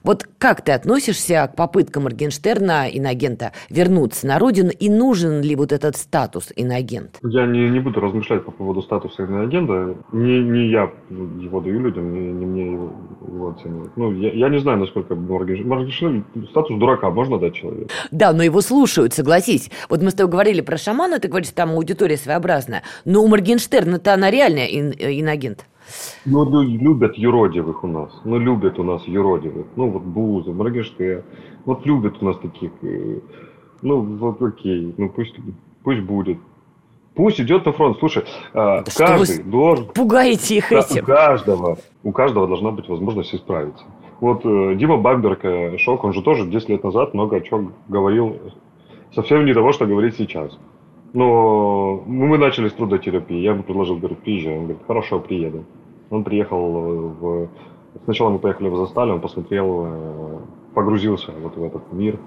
[0.06, 5.72] Вот как ты относишься к попыткам Моргенштерна, иноагента, вернуться на родину, и нужен ли вот
[5.72, 7.18] этот статус иноагент?
[7.24, 9.96] Я не, не буду размышлять по поводу статуса иноагента.
[10.12, 12.92] Не, не я его даю людям, не, не мне его,
[13.26, 13.96] его оценивать.
[13.96, 15.68] Ну, я, я не знаю, насколько Моргенштерн...
[15.68, 17.90] Моргенштерн статус дурака можно дать человеку?
[18.12, 19.72] Да, но его слушают, согласись.
[19.88, 22.84] Вот мы с тобой говорили про шамана, ты говоришь, там аудитория своеобразная.
[23.04, 25.66] Но у Моргенштерна-то она реальная ин, иноагент.
[26.24, 28.20] Ну, любят юродивых у нас.
[28.24, 29.66] Ну, любят у нас юродивых.
[29.76, 31.22] Ну, вот Буза, Моргенштерн.
[31.64, 32.72] Вот любят у нас таких.
[33.82, 34.94] Ну, вот окей.
[34.96, 35.36] Ну, пусть,
[35.84, 36.38] пусть будет.
[37.14, 37.96] Пусть идет на фронт.
[37.98, 39.86] Слушай, да каждый должен...
[39.86, 41.02] Пугаете их этим.
[41.02, 43.84] У каждого, у каждого должна быть возможность исправиться.
[44.20, 47.74] Вот э, Дима Бамберг, э, Шок, он же тоже 10 лет назад много о чем
[47.88, 48.36] говорил.
[49.14, 50.58] Совсем не того, что говорит сейчас.
[51.12, 53.38] Но мы начали с трудотерапии.
[53.38, 54.54] Я ему предложил, говорю, приезжай.
[54.54, 55.64] Он говорит, хорошо, приеду.
[56.10, 56.58] Он приехал
[57.20, 57.48] в...
[58.04, 60.38] Сначала мы поехали в Засталь, он посмотрел, э,
[60.74, 62.18] погрузился вот в этот мир.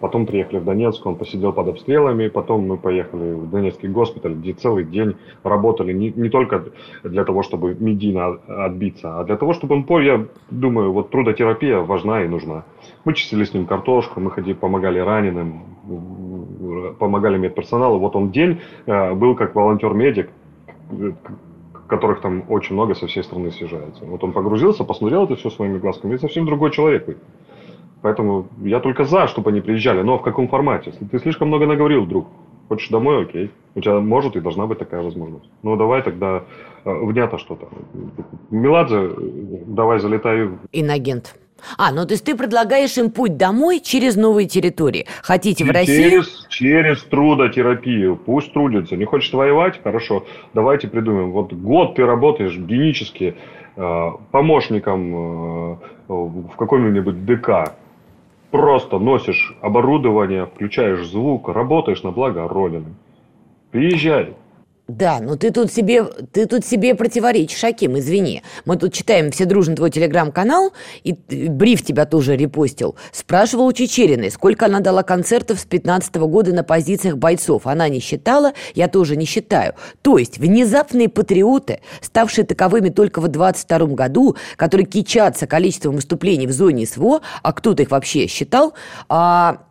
[0.00, 2.28] Потом приехали в Донецк, он посидел под обстрелами.
[2.28, 6.64] Потом мы поехали в Донецкий госпиталь, где целый день работали не, не только
[7.04, 11.80] для того, чтобы медийно отбиться, а для того, чтобы он понял, я думаю, вот трудотерапия
[11.80, 12.64] важна и нужна.
[13.04, 15.64] Мы чистили с ним картошку, мы ходили, помогали раненым,
[16.98, 17.98] помогали медперсоналу.
[17.98, 20.30] Вот он день э, был как волонтер-медик,
[21.86, 24.04] которых там очень много со всей страны съезжается.
[24.04, 27.16] Вот он погрузился, посмотрел это все своими глазками, и совсем другой человек.
[28.02, 30.02] Поэтому я только за, чтобы они приезжали.
[30.02, 30.92] Но в каком формате?
[31.10, 32.28] Ты слишком много наговорил, друг,
[32.68, 33.50] хочешь домой, окей.
[33.74, 35.50] У тебя может и должна быть такая возможность.
[35.62, 36.44] Ну, давай тогда
[36.84, 37.68] э, внято что-то.
[38.50, 39.10] Меладзе,
[39.66, 40.48] давай залетай.
[40.72, 41.34] Инагент.
[41.78, 45.06] А, ну то есть ты предлагаешь им путь домой через новые территории.
[45.22, 46.10] Хотите в Россию?
[46.10, 48.16] Через, через трудотерапию.
[48.16, 48.96] Пусть трудятся.
[48.96, 49.80] Не хочешь воевать?
[49.82, 50.24] Хорошо.
[50.54, 51.32] Давайте придумаем.
[51.32, 53.36] Вот год ты работаешь генически
[53.76, 55.76] э, помощником э,
[56.08, 57.74] в каком-нибудь ДК.
[58.50, 62.94] Просто носишь оборудование, включаешь звук, работаешь на благо Родины.
[63.70, 64.34] Приезжай.
[64.90, 68.42] Да, но ты тут себе, ты тут себе противоречишь, Аким, извини.
[68.64, 70.72] Мы тут читаем все дружно твой телеграм-канал,
[71.04, 72.96] и Бриф тебя тоже репостил.
[73.12, 77.68] Спрашивал у Чечериной, сколько она дала концертов с 15 -го года на позициях бойцов.
[77.68, 79.74] Она не считала, я тоже не считаю.
[80.02, 86.52] То есть внезапные патриоты, ставшие таковыми только в 22 году, которые кичатся количеством выступлений в
[86.52, 88.74] зоне СВО, а кто-то их вообще считал,
[89.08, 89.69] а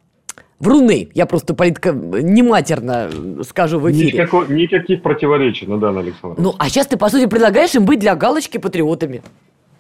[0.60, 1.10] вруны.
[1.14, 3.10] Я просто политика нематерно
[3.43, 4.12] скажу в эфире.
[4.12, 6.39] Никакого, никаких противоречий, ну да, Александр.
[6.39, 9.22] Ну, а сейчас ты, по сути, предлагаешь им быть для галочки патриотами.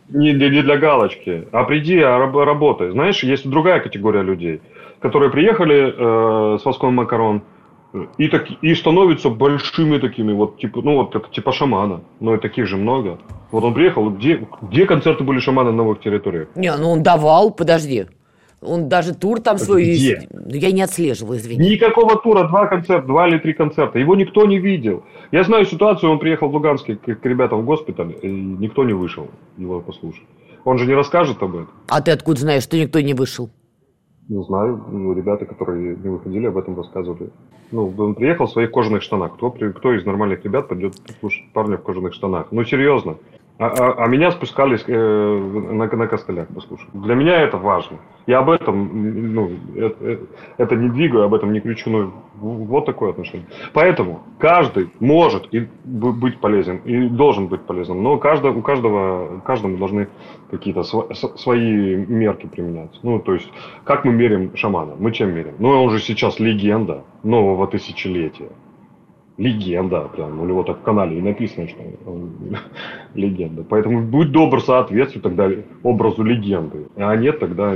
[0.09, 2.91] Не, не, не для галочки, а приди, а работай.
[2.91, 4.61] Знаешь, есть другая категория людей,
[5.01, 7.43] которые приехали э, с Воском Макарон,
[8.17, 12.37] и, так, и становятся большими такими, вот типа, ну вот это типа шамана, но и
[12.39, 13.17] таких же много.
[13.51, 16.49] Вот он приехал, где, где концерты были шамана на новых территориях?
[16.55, 18.05] Не, ну он давал, подожди.
[18.61, 19.83] Он даже тур там свой...
[19.83, 20.27] Где?
[20.31, 21.69] Ну, я не отслеживал, извини.
[21.69, 23.99] Никакого тура, два концерта, два или три концерта.
[23.99, 25.03] Его никто не видел.
[25.31, 28.93] Я знаю ситуацию, он приехал в Луганск к, к ребятам в госпиталь, и никто не
[28.93, 30.23] вышел его послушать.
[30.65, 31.69] Он же не расскажет об этом.
[31.87, 33.49] А ты откуда знаешь, что никто не вышел?
[34.27, 34.83] Не знаю.
[34.91, 37.31] Ну, ребята, которые не выходили, об этом рассказывали.
[37.71, 39.35] Ну, он приехал в своих кожаных штанах.
[39.35, 42.47] Кто, кто из нормальных ребят пойдет слушать парня в кожаных штанах?
[42.51, 43.17] Ну, серьезно.
[43.59, 46.87] А, а, а меня спускались э, на, на костылях послушать.
[46.93, 47.97] Для меня это важно.
[48.25, 50.19] Я об этом, ну, это,
[50.55, 53.47] это не двигаю, об этом не кричу, но вот такое отношение.
[53.73, 59.75] Поэтому каждый может и быть полезен, и должен быть полезен, но каждый, у каждого, каждому
[59.75, 60.07] должны
[60.49, 62.97] какие-то свои мерки применяться.
[63.03, 63.51] Ну, то есть,
[63.83, 64.95] как мы меряем шамана?
[64.97, 65.55] Мы чем меряем?
[65.59, 68.51] Ну, он же сейчас легенда нового тысячелетия
[69.39, 72.57] легенда, прям у него так в канале и написано, что он
[73.15, 73.63] легенда.
[73.63, 75.49] Поэтому будь добр соответствуй тогда
[75.81, 76.87] образу легенды.
[76.97, 77.73] А нет, тогда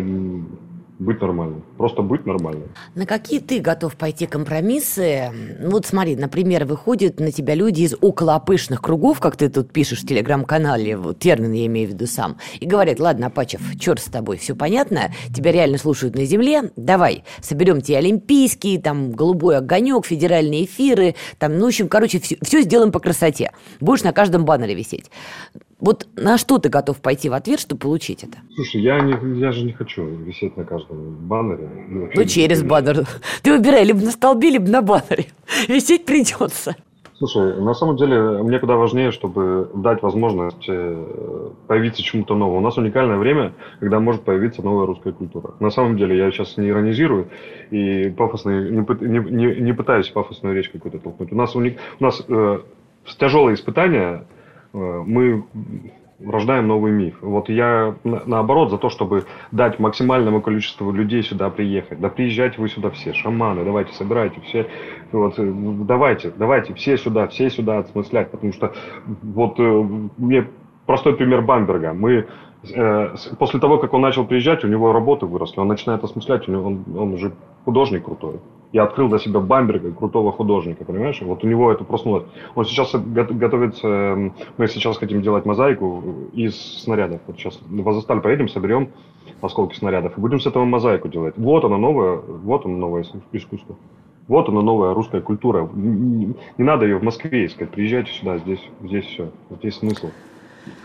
[1.00, 1.64] быть нормальным.
[1.78, 2.70] Просто быть нормальным.
[2.96, 5.32] На какие ты готов пойти компромиссы?
[5.62, 10.08] Вот смотри, например, выходят на тебя люди из околопышных кругов, как ты тут пишешь в
[10.08, 14.38] телеграм-канале, вот термин я имею в виду сам, и говорят, ладно, Апачев, черт с тобой,
[14.38, 20.66] все понятно, тебя реально слушают на земле, давай, соберем тебе олимпийские, там, голубой огонек, федеральные
[20.66, 23.52] эфиры, там, ну, в общем, короче, все, все сделаем по красоте.
[23.80, 25.10] Будешь на каждом баннере висеть.
[25.84, 28.38] Вот на что ты готов пойти в ответ, чтобы получить это?
[28.56, 31.70] Слушай, я, не, я же не хочу висеть на каждом баннере.
[31.90, 33.06] Ну, ну через баннер.
[33.42, 35.26] Ты выбирай либо на столбе, либо на баннере.
[35.68, 36.78] Висеть придется.
[37.18, 42.60] Слушай, на самом деле мне куда важнее, чтобы дать возможность э, появиться чему-то новому.
[42.60, 45.56] У нас уникальное время, когда может появиться новая русская культура.
[45.60, 47.28] На самом деле я сейчас не иронизирую
[47.72, 51.34] и пафосно, не, не, не пытаюсь пафосную речь какую-то толкнуть.
[51.34, 52.60] У нас, уник, у нас э,
[53.20, 54.26] тяжелые испытания
[54.74, 55.46] мы
[56.26, 57.18] рождаем новый миф.
[57.22, 62.00] Вот я наоборот за то, чтобы дать максимальному количеству людей сюда приехать.
[62.00, 64.68] Да приезжайте вы сюда все, шаманы, давайте собирайте все,
[65.12, 65.44] вот, э,
[65.86, 68.74] давайте, давайте все сюда, все сюда отсмыслять, потому что
[69.06, 70.48] вот э, мне
[70.86, 71.94] простой пример Бамберга.
[71.94, 72.28] Мы
[73.38, 76.68] после того, как он начал приезжать, у него работы выросли, он начинает осмыслять, у него,
[76.68, 77.34] он, он уже
[77.66, 78.40] художник крутой
[78.74, 81.22] я открыл для себя Бамберга, крутого художника, понимаешь?
[81.22, 82.24] Вот у него это проснулось.
[82.56, 83.88] Он сейчас готовится,
[84.58, 86.04] мы сейчас хотим делать мозаику
[86.34, 87.22] из снарядов.
[87.28, 88.90] Вот сейчас в Азосталь поедем, соберем
[89.42, 91.36] осколки снарядов и будем с этого мозаику делать.
[91.38, 93.76] Вот оно новое, вот оно новое искусство.
[94.28, 95.70] Вот она новая русская культура.
[95.72, 97.70] Не надо ее в Москве искать.
[97.70, 100.08] Приезжайте сюда, здесь, здесь все, здесь смысл.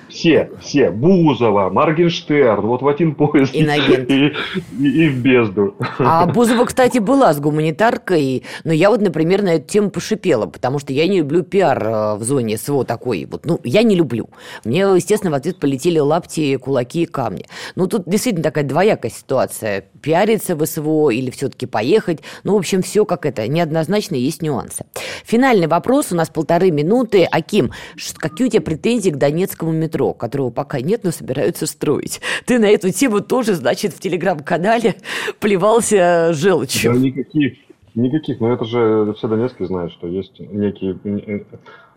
[0.09, 0.91] Все, все.
[0.91, 3.55] Бузова, Моргенштерн, вот в один поезд.
[3.55, 4.33] И, и,
[4.79, 5.75] и, и в бездну.
[5.99, 10.79] А Бузова, кстати, была с гуманитаркой, но я вот, например, на эту тему пошипела, потому
[10.79, 13.27] что я не люблю пиар э, в зоне СВО такой.
[13.31, 14.31] Вот, ну, я не люблю.
[14.65, 17.45] Мне, естественно, в ответ полетели лапти, кулаки и камни.
[17.77, 19.85] Ну, тут действительно такая двоякая ситуация.
[20.01, 22.21] Пиариться в СВО или все-таки поехать.
[22.45, 24.85] Ну, в общем, все как это, неоднозначно есть нюансы.
[25.25, 27.25] Финальный вопрос, у нас полторы минуты.
[27.25, 27.73] Аким,
[28.17, 29.97] какие у тебя претензии к Донецкому метро?
[29.99, 32.20] Метро, которого пока нет, но собираются строить.
[32.46, 34.94] Ты на эту тему тоже, значит, в телеграм-канале
[35.40, 36.92] плевался желчью.
[36.92, 37.55] Да никаких,
[37.94, 38.40] никаких.
[38.40, 40.99] Но это же все Донецкие знают, что есть некие...
[41.05, 41.40] Э,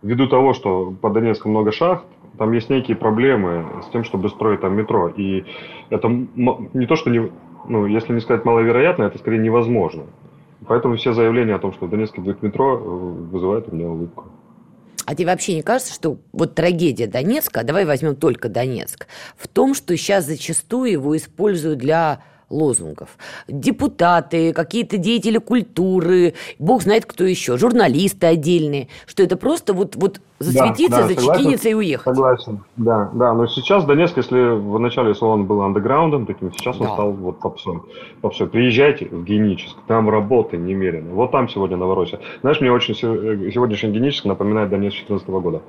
[0.02, 2.06] ввиду того, что по Донецку много шахт,
[2.38, 5.10] там есть некие проблемы с тем, чтобы строить там метро.
[5.10, 5.44] И
[5.90, 7.30] это не то, что не,
[7.68, 10.04] ну, если не сказать маловероятно, это скорее невозможно.
[10.68, 12.80] Поэтому все заявления о том, что в Донецке будет метро, э,
[13.32, 14.26] вызывают у меня улыбку.
[15.06, 19.74] А тебе вообще не кажется, что вот трагедия Донецка, давай возьмем только Донецк, в том,
[19.74, 23.10] что сейчас зачастую его используют для лозунгов.
[23.48, 30.22] Депутаты, какие-то деятели культуры, бог знает кто еще, журналисты отдельные, что это просто вот, вот
[30.40, 32.16] засветиться, да, да, зачекиниться и уехать.
[32.16, 33.34] Согласен, да, да.
[33.34, 36.94] Но сейчас Донецк, если в начале, он был андеграундом таким, сейчас он да.
[36.94, 37.80] стал вот попсой.
[38.22, 38.48] попсой.
[38.48, 41.14] Приезжайте в Геническ, там работы немерено.
[41.14, 42.20] Вот там сегодня Новороссия.
[42.42, 45.62] Знаешь, мне очень э, сегодняшний Геническ напоминает Донецк 2014 года.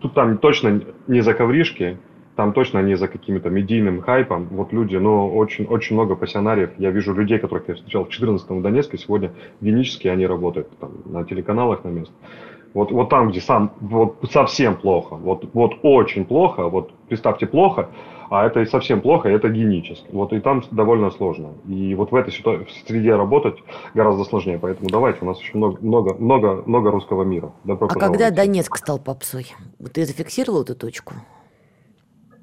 [0.00, 1.98] Тут там точно не за ковришки,
[2.36, 4.48] там точно не за каким-то медийным хайпом.
[4.50, 6.70] Вот люди, но очень, очень много пассионариев.
[6.78, 10.92] Я вижу людей, которых я встречал в 14 в Донецке, сегодня генически они работают там,
[11.06, 12.14] на телеканалах на место.
[12.74, 17.88] Вот, вот там, где сам, вот совсем плохо, вот, вот очень плохо, вот представьте плохо,
[18.28, 20.06] а это и совсем плохо, это генически.
[20.12, 21.54] Вот и там довольно сложно.
[21.66, 23.56] И вот в этой ситуации, в среде работать
[23.94, 24.58] гораздо сложнее.
[24.58, 27.50] Поэтому давайте, у нас еще много, много, много, много русского мира.
[27.64, 29.46] Добро а когда Донецк стал попсой?
[29.94, 31.14] Ты зафиксировал эту точку?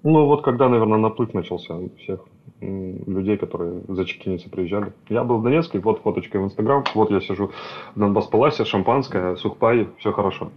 [0.04, 2.20] Ну, вот когда, наверное, наплыв начался всех
[2.60, 4.94] людей, которые за Чекиницы приезжали.
[5.10, 7.52] Я был в Донецке, вот фоточка в Инстаграм, вот я сижу
[7.96, 10.50] в Донбасс-Паласе, шампанское, сухпай, все хорошо.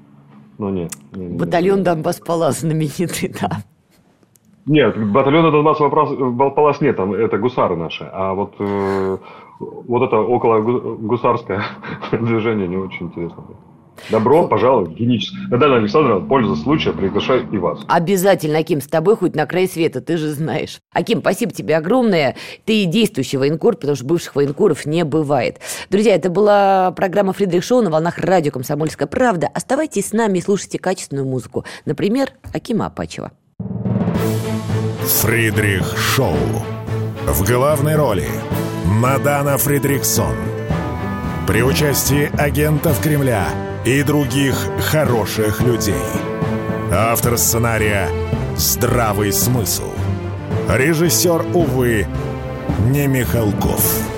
[0.58, 0.92] Но нет.
[1.12, 3.62] Не, не, Батальон Донбасс-Палас знаменитый, да.
[4.66, 8.08] Нет, батальона Донбасс-Палас нет, там это гусары наши.
[8.12, 9.18] А вот, э,
[9.60, 11.62] вот это около гусарское
[12.12, 13.56] движение не очень интересно было.
[14.10, 15.38] Добро пожаловать в генический.
[15.50, 17.80] Наталья Александровна, пользуясь случаем, приглашаю и вас.
[17.88, 20.78] Обязательно, Аким, с тобой хоть на край света, ты же знаешь.
[20.92, 22.36] Аким, спасибо тебе огромное.
[22.64, 25.58] Ты действующий военкор, потому что бывших военкоров не бывает.
[25.90, 29.48] Друзья, это была программа «Фридрих Шоу» на волнах радио «Комсомольская правда».
[29.52, 31.64] Оставайтесь с нами и слушайте качественную музыку.
[31.84, 33.32] Например, Акима Апачева.
[35.02, 36.36] Фридрих Шоу.
[37.26, 38.28] В главной роли
[38.84, 40.34] Мадана Фридрихсон.
[41.46, 43.48] При участии агентов Кремля–
[43.86, 44.56] и других
[44.90, 45.94] хороших людей.
[46.92, 48.08] Автор сценария
[48.56, 49.92] «Здравый смысл».
[50.68, 52.08] Режиссер, увы,
[52.90, 54.15] не Михалков.